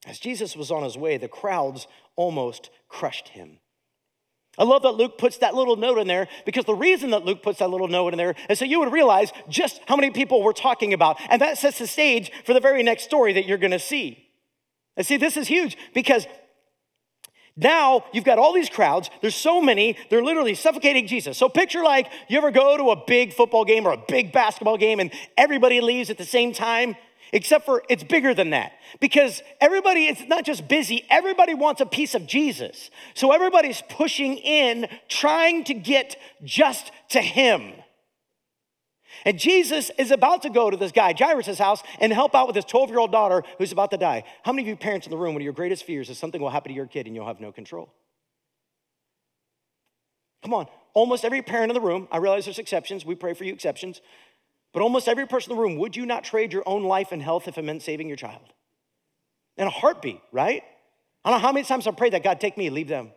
[0.07, 3.59] As Jesus was on his way, the crowds almost crushed him.
[4.59, 7.42] I love that Luke puts that little note in there because the reason that Luke
[7.42, 10.42] puts that little note in there is so you would realize just how many people
[10.42, 11.16] we're talking about.
[11.31, 14.29] And that sets the stage for the very next story that you're going to see.
[14.97, 16.27] And see, this is huge because
[17.57, 19.11] now you've got all these crowds.
[19.21, 21.38] There's so many, they're literally suffocating Jesus.
[21.38, 24.77] So picture like you ever go to a big football game or a big basketball
[24.77, 26.97] game and everybody leaves at the same time?
[27.33, 31.87] Except for it's bigger than that because everybody, it's not just busy, everybody wants a
[31.87, 32.91] piece of Jesus.
[33.14, 37.73] So everybody's pushing in, trying to get just to him.
[39.25, 42.57] And Jesus is about to go to this guy, Jairus' house, and help out with
[42.57, 44.25] his 12 year old daughter who's about to die.
[44.45, 46.41] How many of you parents in the room, one of your greatest fears is something
[46.41, 47.93] will happen to your kid and you'll have no control?
[50.43, 53.45] Come on, almost every parent in the room, I realize there's exceptions, we pray for
[53.45, 54.01] you exceptions,
[54.72, 57.22] but almost every person in the room, would you not trade your own life and
[57.22, 58.52] health if it meant saving your child?
[59.57, 60.62] In a heartbeat, right?
[61.24, 63.11] I don't know how many times I've prayed that God take me, leave them.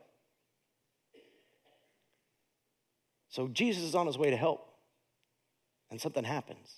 [3.30, 4.68] So Jesus is on his way to help
[5.92, 6.70] and something happens.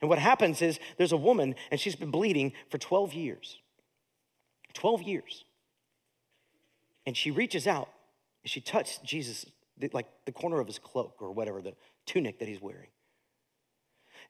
[0.00, 3.58] And what happens is there's a woman, and she's been bleeding for 12 years.
[4.74, 5.44] 12 years.
[7.06, 7.88] And she reaches out
[8.42, 9.46] and she touches Jesus,
[9.92, 12.88] like the corner of his cloak or whatever, the tunic that he's wearing.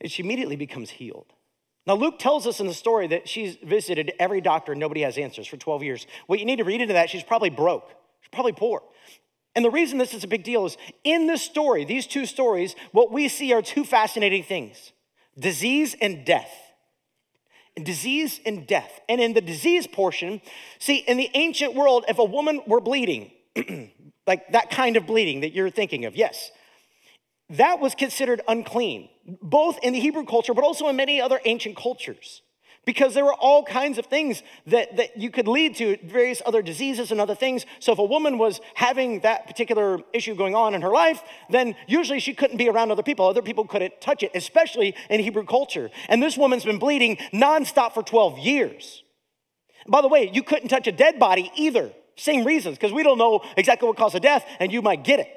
[0.01, 1.33] And she immediately becomes healed.
[1.87, 5.17] Now, Luke tells us in the story that she's visited every doctor and nobody has
[5.19, 6.07] answers for 12 years.
[6.27, 7.89] What you need to read into that, she's probably broke.
[8.21, 8.83] She's probably poor.
[9.55, 12.75] And the reason this is a big deal is in this story, these two stories,
[12.93, 14.93] what we see are two fascinating things
[15.39, 16.51] disease and death.
[17.83, 19.01] Disease and death.
[19.09, 20.41] And in the disease portion,
[20.79, 23.31] see, in the ancient world, if a woman were bleeding,
[24.27, 26.51] like that kind of bleeding that you're thinking of, yes,
[27.51, 29.11] that was considered unclean,
[29.43, 32.43] both in the Hebrew culture, but also in many other ancient cultures
[32.87, 36.63] because there were all kinds of things that, that you could lead to various other
[36.63, 37.67] diseases and other things.
[37.81, 41.75] So if a woman was having that particular issue going on in her life, then
[41.89, 43.27] usually she couldn't be around other people.
[43.27, 45.91] Other people couldn't touch it, especially in Hebrew culture.
[46.09, 49.03] And this woman's been bleeding nonstop for 12 years.
[49.89, 51.93] By the way, you couldn't touch a dead body either.
[52.17, 55.21] Same reasons, because we don't know exactly what caused the death, and you might get
[55.21, 55.29] it.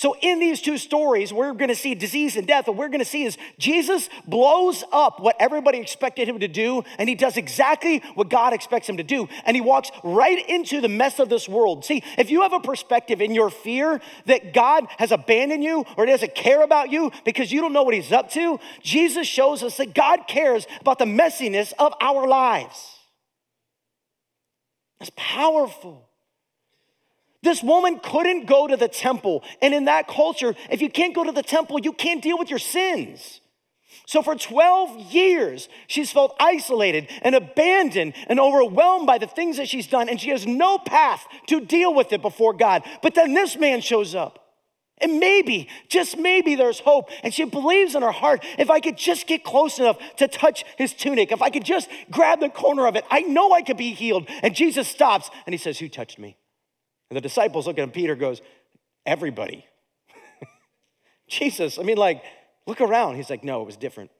[0.00, 2.66] So, in these two stories, we're to see disease and death.
[2.66, 7.06] What we're to see is Jesus blows up what everybody expected him to do, and
[7.06, 9.28] he does exactly what God expects him to do.
[9.44, 11.84] And he walks right into the mess of this world.
[11.84, 16.06] See, if you have a perspective in your fear that God has abandoned you or
[16.06, 19.76] doesn't care about you because you don't know what he's up to, Jesus shows us
[19.76, 22.96] that God cares about the messiness of our lives.
[24.98, 26.09] That's powerful.
[27.42, 29.42] This woman couldn't go to the temple.
[29.62, 32.50] And in that culture, if you can't go to the temple, you can't deal with
[32.50, 33.40] your sins.
[34.06, 39.68] So for 12 years, she's felt isolated and abandoned and overwhelmed by the things that
[39.68, 42.82] she's done, and she has no path to deal with it before God.
[43.02, 44.38] But then this man shows up.
[45.00, 47.08] And maybe, just maybe, there's hope.
[47.22, 50.64] And she believes in her heart if I could just get close enough to touch
[50.76, 53.78] his tunic, if I could just grab the corner of it, I know I could
[53.78, 54.28] be healed.
[54.42, 56.36] And Jesus stops and he says, Who touched me?
[57.10, 58.40] And the disciples look at him, Peter goes,
[59.04, 59.66] Everybody.
[61.28, 62.22] Jesus, I mean, like,
[62.66, 63.16] look around.
[63.16, 64.10] He's like, No, it was different.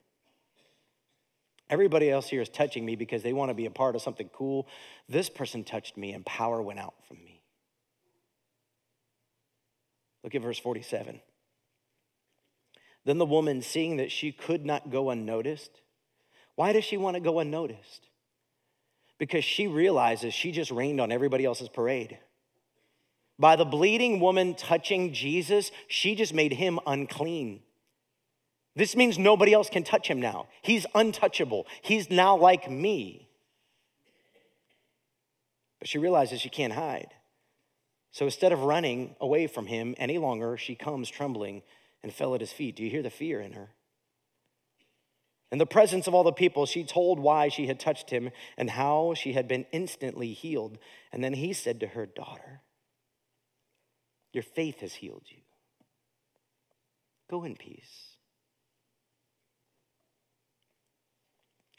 [1.70, 4.28] Everybody else here is touching me because they want to be a part of something
[4.32, 4.66] cool.
[5.08, 7.42] This person touched me and power went out from me.
[10.24, 11.20] Look at verse 47.
[13.04, 15.80] Then the woman, seeing that she could not go unnoticed,
[16.56, 18.08] why does she want to go unnoticed?
[19.18, 22.18] Because she realizes she just rained on everybody else's parade.
[23.40, 27.62] By the bleeding woman touching Jesus, she just made him unclean.
[28.76, 30.48] This means nobody else can touch him now.
[30.60, 31.66] He's untouchable.
[31.80, 33.30] He's now like me.
[35.78, 37.14] But she realizes she can't hide.
[38.12, 41.62] So instead of running away from him any longer, she comes trembling
[42.02, 42.76] and fell at his feet.
[42.76, 43.70] Do you hear the fear in her?
[45.50, 48.68] In the presence of all the people, she told why she had touched him and
[48.68, 50.76] how she had been instantly healed.
[51.10, 52.60] And then he said to her, Daughter,
[54.32, 55.38] your faith has healed you.
[57.30, 58.10] Go in peace.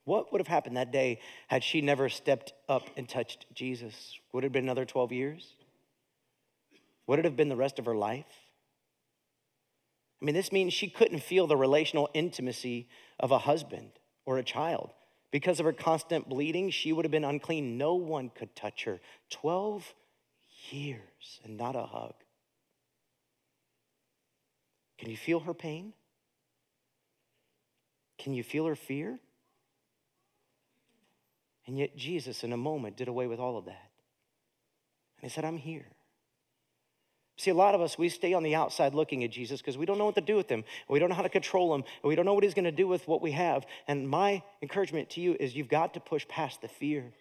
[0.06, 4.18] What would have happened that day had she never stepped up and touched Jesus?
[4.34, 5.54] Would it have been another 12 years?
[7.08, 8.26] Would it have been the rest of her life?
[10.22, 12.88] I mean, this means she couldn't feel the relational intimacy
[13.20, 13.92] of a husband
[14.26, 14.92] or a child.
[15.32, 17.78] Because of her constant bleeding, she would have been unclean.
[17.78, 19.00] No one could touch her.
[19.30, 19.94] 12
[20.70, 22.14] years and not a hug.
[25.02, 25.94] Can you feel her pain?
[28.20, 29.18] Can you feel her fear?
[31.66, 33.90] And yet, Jesus, in a moment, did away with all of that.
[35.20, 35.88] And he said, I'm here.
[37.36, 39.88] See, a lot of us, we stay on the outside looking at Jesus because we
[39.88, 40.64] don't know what to do with him.
[40.88, 41.84] We don't know how to control him.
[42.04, 43.66] We don't know what he's going to do with what we have.
[43.88, 47.12] And my encouragement to you is you've got to push past the fear.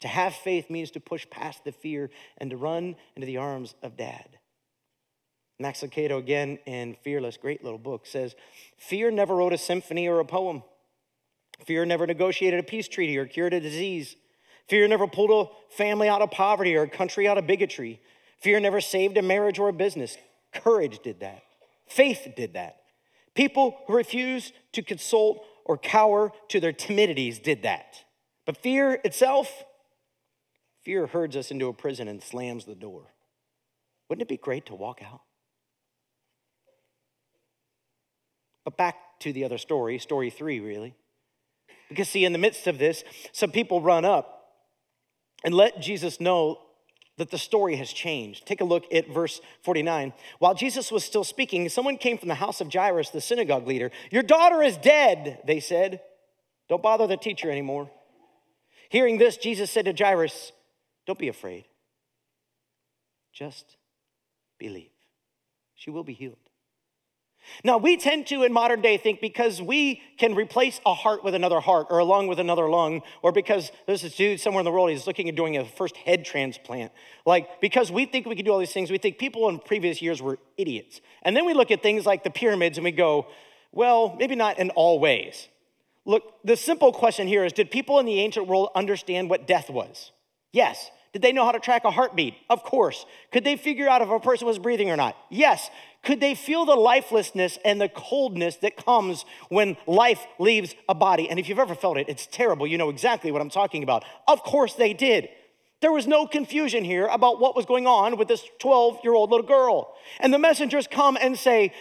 [0.00, 2.08] To have faith means to push past the fear
[2.38, 4.39] and to run into the arms of dad.
[5.60, 8.34] Max Lucado, again in Fearless, great little book, says
[8.78, 10.62] Fear never wrote a symphony or a poem.
[11.66, 14.16] Fear never negotiated a peace treaty or cured a disease.
[14.68, 18.00] Fear never pulled a family out of poverty or a country out of bigotry.
[18.40, 20.16] Fear never saved a marriage or a business.
[20.54, 21.42] Courage did that.
[21.86, 22.76] Faith did that.
[23.34, 28.04] People who refuse to consult or cower to their timidities did that.
[28.46, 29.64] But fear itself,
[30.82, 33.12] fear herds us into a prison and slams the door.
[34.08, 35.20] Wouldn't it be great to walk out?
[38.64, 40.94] But back to the other story, story three, really.
[41.88, 43.02] Because, see, in the midst of this,
[43.32, 44.52] some people run up
[45.44, 46.60] and let Jesus know
[47.16, 48.46] that the story has changed.
[48.46, 50.12] Take a look at verse 49.
[50.38, 53.90] While Jesus was still speaking, someone came from the house of Jairus, the synagogue leader.
[54.10, 56.00] Your daughter is dead, they said.
[56.68, 57.90] Don't bother the teacher anymore.
[58.88, 60.52] Hearing this, Jesus said to Jairus,
[61.06, 61.64] Don't be afraid.
[63.32, 63.76] Just
[64.58, 64.90] believe.
[65.74, 66.49] She will be healed.
[67.64, 71.34] Now, we tend to in modern day think because we can replace a heart with
[71.34, 74.64] another heart or a lung with another lung, or because there's this dude somewhere in
[74.64, 76.92] the world, he's looking at doing a first head transplant.
[77.26, 80.00] Like, because we think we can do all these things, we think people in previous
[80.00, 81.00] years were idiots.
[81.22, 83.26] And then we look at things like the pyramids and we go,
[83.72, 85.48] well, maybe not in all ways.
[86.04, 89.70] Look, the simple question here is Did people in the ancient world understand what death
[89.70, 90.12] was?
[90.52, 90.90] Yes.
[91.12, 92.34] Did they know how to track a heartbeat?
[92.48, 93.04] Of course.
[93.32, 95.16] Could they figure out if a person was breathing or not?
[95.28, 95.68] Yes.
[96.04, 101.28] Could they feel the lifelessness and the coldness that comes when life leaves a body?
[101.28, 102.66] And if you've ever felt it, it's terrible.
[102.66, 104.04] You know exactly what I'm talking about.
[104.28, 105.28] Of course they did.
[105.80, 109.30] There was no confusion here about what was going on with this 12 year old
[109.30, 109.94] little girl.
[110.20, 111.72] And the messengers come and say,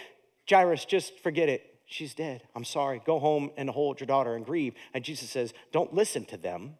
[0.49, 1.65] Jairus, just forget it.
[1.85, 2.43] She's dead.
[2.55, 3.01] I'm sorry.
[3.05, 4.73] Go home and hold your daughter and grieve.
[4.93, 6.77] And Jesus says, Don't listen to them.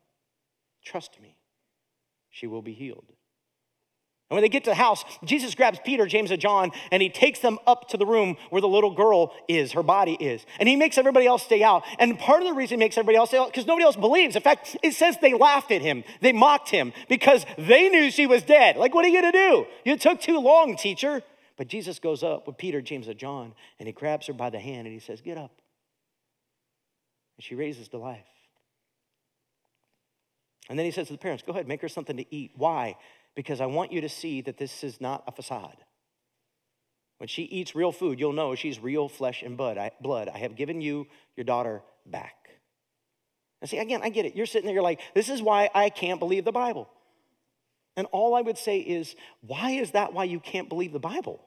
[0.84, 1.39] Trust me.
[2.30, 3.06] She will be healed.
[4.30, 7.10] And when they get to the house, Jesus grabs Peter, James, and John, and he
[7.10, 10.46] takes them up to the room where the little girl is, her body is.
[10.60, 11.84] And he makes everybody else stay out.
[11.98, 14.36] And part of the reason he makes everybody else stay out, because nobody else believes.
[14.36, 18.28] In fact, it says they laughed at him, they mocked him, because they knew she
[18.28, 18.78] was dead.
[18.78, 19.66] Like, what are you gonna do?
[19.84, 21.24] You took too long, teacher.
[21.58, 24.60] But Jesus goes up with Peter, James, and John, and he grabs her by the
[24.60, 25.52] hand and he says, Get up.
[27.38, 28.24] And she raises to life.
[30.70, 32.52] And then he says to the parents, Go ahead, make her something to eat.
[32.56, 32.96] Why?
[33.40, 35.78] because I want you to see that this is not a facade.
[37.20, 39.78] When she eats real food, you'll know she's real flesh and blood.
[39.78, 40.28] I, blood.
[40.28, 42.36] I have given you your daughter back.
[43.62, 44.36] And see, again, I get it.
[44.36, 46.90] You're sitting there, you're like, this is why I can't believe the Bible.
[47.96, 51.42] And all I would say is, why is that why you can't believe the Bible?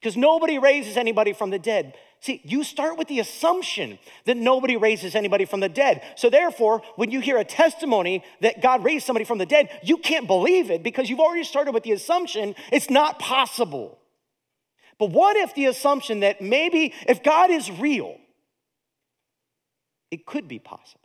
[0.00, 1.94] Because nobody raises anybody from the dead.
[2.22, 6.02] See, you start with the assumption that nobody raises anybody from the dead.
[6.16, 9.96] So, therefore, when you hear a testimony that God raised somebody from the dead, you
[9.96, 13.98] can't believe it because you've already started with the assumption it's not possible.
[14.98, 18.18] But what if the assumption that maybe if God is real,
[20.10, 21.00] it could be possible?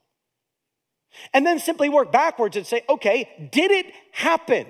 [1.34, 4.68] And then simply work backwards and say, okay, did it happen?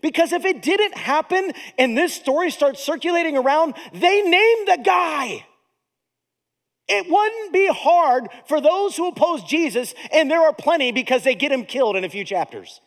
[0.00, 5.44] Because if it didn't happen and this story starts circulating around, they named the guy.
[6.88, 11.34] It wouldn't be hard for those who oppose Jesus, and there are plenty because they
[11.34, 12.80] get him killed in a few chapters.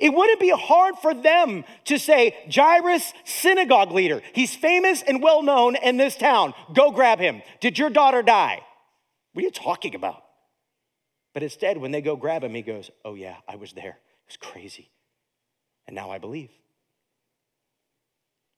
[0.00, 4.22] It wouldn't be hard for them to say, Jairus, synagogue leader.
[4.32, 6.54] He's famous and well known in this town.
[6.74, 7.42] Go grab him.
[7.60, 8.60] Did your daughter die?
[9.32, 10.22] What are you talking about?
[11.32, 13.98] But instead, when they go grab him, he goes, Oh, yeah, I was there.
[13.98, 14.90] It was crazy.
[15.86, 16.50] And now I believe.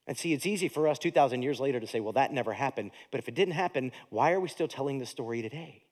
[0.07, 2.93] And see, it's easy for us 2,000 years later to say, well, that never happened.
[3.11, 5.83] But if it didn't happen, why are we still telling the story today?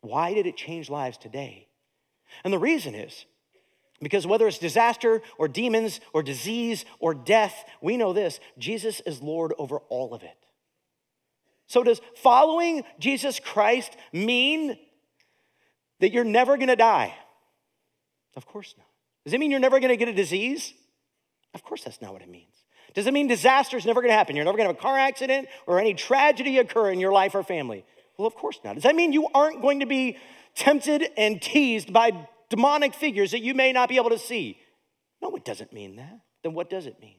[0.00, 1.68] Why did it change lives today?
[2.42, 3.24] And the reason is
[4.00, 9.22] because whether it's disaster or demons or disease or death, we know this Jesus is
[9.22, 10.36] Lord over all of it.
[11.68, 14.76] So, does following Jesus Christ mean
[16.00, 17.14] that you're never gonna die?
[18.34, 18.86] Of course not.
[19.24, 20.74] Does it mean you're never gonna get a disease?
[21.54, 22.61] Of course, that's not what it means.
[22.94, 24.36] Does it mean disaster is never gonna happen?
[24.36, 27.42] You're never gonna have a car accident or any tragedy occur in your life or
[27.42, 27.84] family?
[28.18, 28.74] Well, of course not.
[28.74, 30.18] Does that mean you aren't going to be
[30.54, 34.58] tempted and teased by demonic figures that you may not be able to see?
[35.22, 36.20] No, it doesn't mean that.
[36.42, 37.16] Then what does it mean?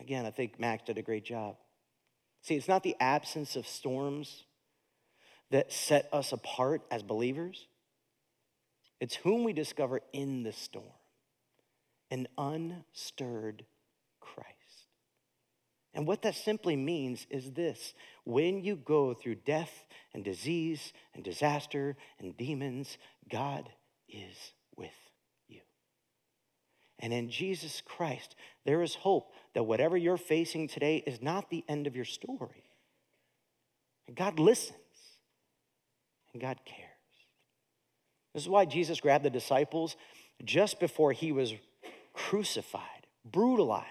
[0.00, 1.56] Again, I think Max did a great job.
[2.42, 4.44] See, it's not the absence of storms
[5.50, 7.68] that set us apart as believers.
[9.00, 10.90] It's whom we discover in the storm.
[12.10, 13.64] an unstirred
[14.34, 14.48] Christ.
[15.94, 17.94] And what that simply means is this
[18.24, 22.98] when you go through death and disease and disaster and demons,
[23.30, 23.68] God
[24.08, 24.90] is with
[25.46, 25.60] you.
[26.98, 31.64] And in Jesus Christ, there is hope that whatever you're facing today is not the
[31.68, 32.64] end of your story.
[34.08, 34.78] And God listens
[36.32, 36.90] and God cares.
[38.34, 39.96] This is why Jesus grabbed the disciples
[40.44, 41.54] just before he was
[42.12, 43.88] crucified, brutalized.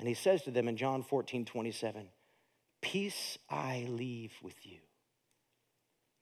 [0.00, 2.08] And he says to them in John 14, 27,
[2.80, 4.78] Peace I leave with you.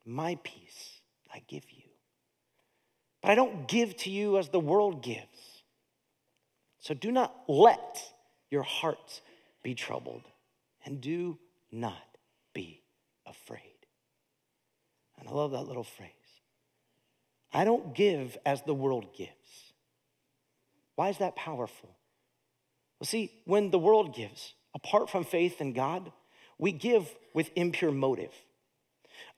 [0.04, 1.00] My peace
[1.32, 1.84] I give you.
[3.22, 5.62] But I don't give to you as the world gives.
[6.80, 8.02] So do not let
[8.50, 9.20] your hearts
[9.62, 10.24] be troubled,
[10.84, 11.38] and do
[11.70, 12.18] not
[12.52, 12.82] be
[13.26, 13.60] afraid.
[15.20, 16.10] And I love that little phrase.
[17.52, 19.30] I don't give as the world gives.
[20.96, 21.97] Why is that powerful?
[23.00, 26.12] Well, see, when the world gives, apart from faith in God,
[26.58, 28.32] we give with impure motive.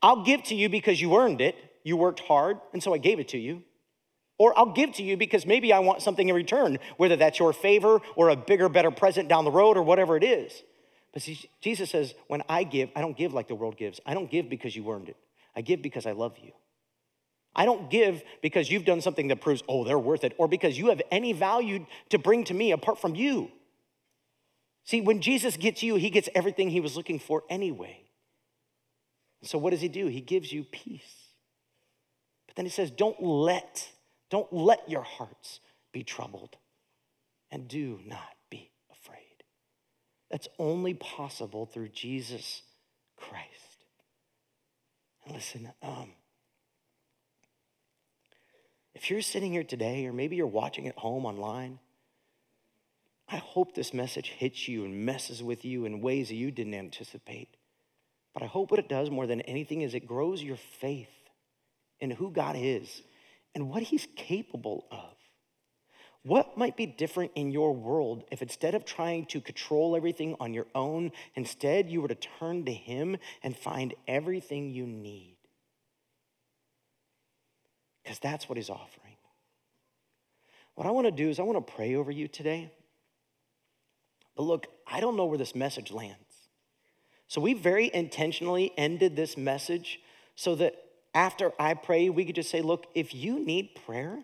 [0.02, 3.20] I'll give to you because you earned it, you worked hard, and so I gave
[3.20, 3.62] it to you.
[4.38, 7.52] Or I'll give to you because maybe I want something in return, whether that's your
[7.52, 10.62] favor or a bigger, better present down the road or whatever it is.
[11.12, 14.00] But see, Jesus says, when I give, I don't give like the world gives.
[14.06, 15.16] I don't give because you earned it.
[15.54, 16.52] I give because I love you.
[17.54, 20.78] I don't give because you've done something that proves, oh, they're worth it, or because
[20.78, 23.50] you have any value to bring to me apart from you.
[24.84, 28.04] See, when Jesus gets you, he gets everything he was looking for anyway.
[29.42, 30.06] So what does he do?
[30.06, 31.28] He gives you peace.
[32.46, 33.88] But then he says, don't let,
[34.30, 35.60] don't let your hearts
[35.92, 36.56] be troubled,
[37.50, 39.44] and do not be afraid.
[40.30, 42.62] That's only possible through Jesus
[43.16, 43.84] Christ.
[45.24, 46.12] And listen, um,
[48.94, 51.78] if you're sitting here today, or maybe you're watching at home online,
[53.28, 56.74] I hope this message hits you and messes with you in ways that you didn't
[56.74, 57.56] anticipate.
[58.34, 61.08] But I hope what it does more than anything is it grows your faith
[62.00, 63.02] in who God is
[63.54, 65.14] and what He's capable of.
[66.22, 70.52] What might be different in your world if instead of trying to control everything on
[70.52, 75.29] your own, instead you were to turn to Him and find everything you need?
[78.02, 79.16] Because that's what he's offering.
[80.74, 82.70] What I want to do is I want to pray over you today.
[84.36, 86.16] But look, I don't know where this message lands.
[87.28, 90.00] So we very intentionally ended this message
[90.34, 90.74] so that
[91.14, 94.18] after I pray, we could just say, look, if you need prayer,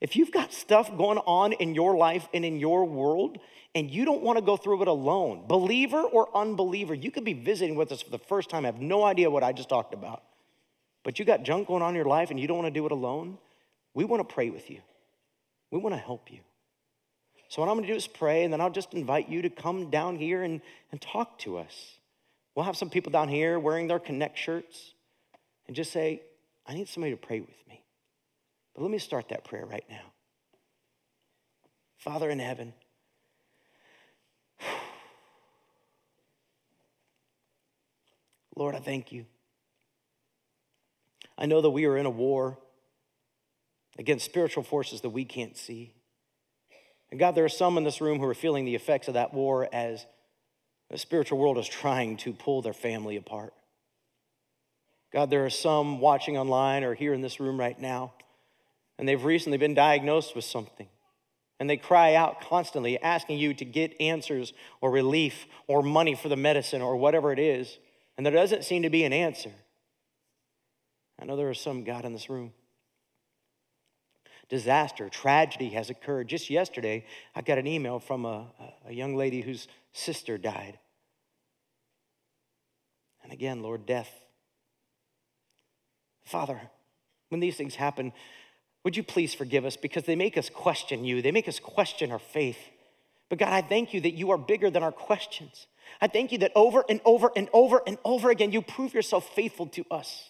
[0.00, 3.38] if you've got stuff going on in your life and in your world,
[3.74, 7.32] and you don't want to go through it alone, believer or unbeliever, you could be
[7.32, 10.22] visiting with us for the first time, have no idea what I just talked about
[11.04, 12.86] but you got junk going on in your life and you don't want to do
[12.86, 13.38] it alone,
[13.92, 14.80] we want to pray with you.
[15.70, 16.40] We want to help you.
[17.48, 19.50] So, what I'm going to do is pray, and then I'll just invite you to
[19.50, 21.98] come down here and, and talk to us.
[22.54, 24.94] We'll have some people down here wearing their Connect shirts
[25.66, 26.22] and just say,
[26.66, 27.84] I need somebody to pray with me.
[28.74, 30.12] But let me start that prayer right now.
[31.98, 32.72] Father in heaven,
[38.56, 39.26] Lord, I thank you
[41.36, 42.58] I know that we are in a war
[43.98, 45.94] against spiritual forces that we can't see.
[47.10, 49.32] And God, there are some in this room who are feeling the effects of that
[49.32, 50.04] war as
[50.90, 53.52] the spiritual world is trying to pull their family apart.
[55.12, 58.14] God, there are some watching online or here in this room right now,
[58.98, 60.88] and they've recently been diagnosed with something.
[61.60, 66.28] And they cry out constantly, asking you to get answers or relief or money for
[66.28, 67.78] the medicine or whatever it is.
[68.16, 69.52] And there doesn't seem to be an answer.
[71.24, 72.52] I know there are some, God, in this room.
[74.50, 76.28] Disaster, tragedy has occurred.
[76.28, 78.44] Just yesterday, I got an email from a,
[78.86, 80.78] a young lady whose sister died.
[83.22, 84.10] And again, Lord, death.
[86.26, 86.60] Father,
[87.30, 88.12] when these things happen,
[88.84, 92.12] would you please forgive us because they make us question you, they make us question
[92.12, 92.58] our faith.
[93.30, 95.68] But God, I thank you that you are bigger than our questions.
[96.02, 99.34] I thank you that over and over and over and over again, you prove yourself
[99.34, 100.28] faithful to us.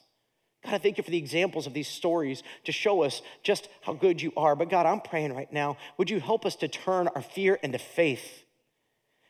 [0.64, 3.92] God, I thank you for the examples of these stories to show us just how
[3.92, 4.56] good you are.
[4.56, 7.78] But God, I'm praying right now, would you help us to turn our fear into
[7.78, 8.44] faith?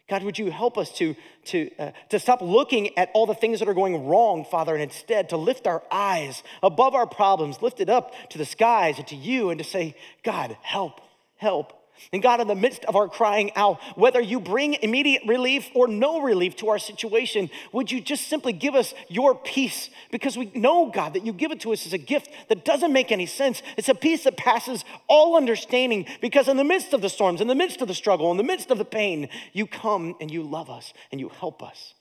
[0.08, 1.16] God, would you help us to,
[1.46, 4.82] to, uh, to stop looking at all the things that are going wrong, Father, and
[4.82, 9.06] instead to lift our eyes above our problems, lift it up to the skies and
[9.08, 11.00] to you, and to say, God, help,
[11.36, 11.83] help.
[12.12, 15.88] And God, in the midst of our crying out, whether you bring immediate relief or
[15.88, 19.90] no relief to our situation, would you just simply give us your peace?
[20.10, 22.92] Because we know, God, that you give it to us as a gift that doesn't
[22.92, 23.62] make any sense.
[23.76, 27.48] It's a peace that passes all understanding because in the midst of the storms, in
[27.48, 30.42] the midst of the struggle, in the midst of the pain, you come and you
[30.42, 31.94] love us and you help us.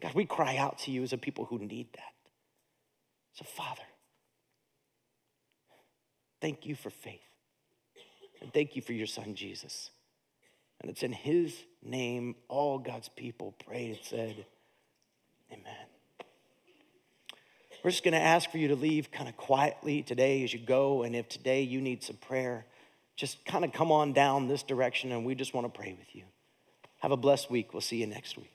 [0.00, 2.02] God, we cry out to you as a people who need that.
[3.34, 3.82] So, Father,
[6.40, 7.20] thank you for faith.
[8.44, 9.90] And thank you for your son, Jesus.
[10.82, 14.44] And it's in his name all God's people prayed and said,
[15.50, 15.86] Amen.
[17.82, 20.58] We're just going to ask for you to leave kind of quietly today as you
[20.58, 21.04] go.
[21.04, 22.66] And if today you need some prayer,
[23.16, 26.14] just kind of come on down this direction and we just want to pray with
[26.14, 26.24] you.
[27.00, 27.72] Have a blessed week.
[27.72, 28.53] We'll see you next week.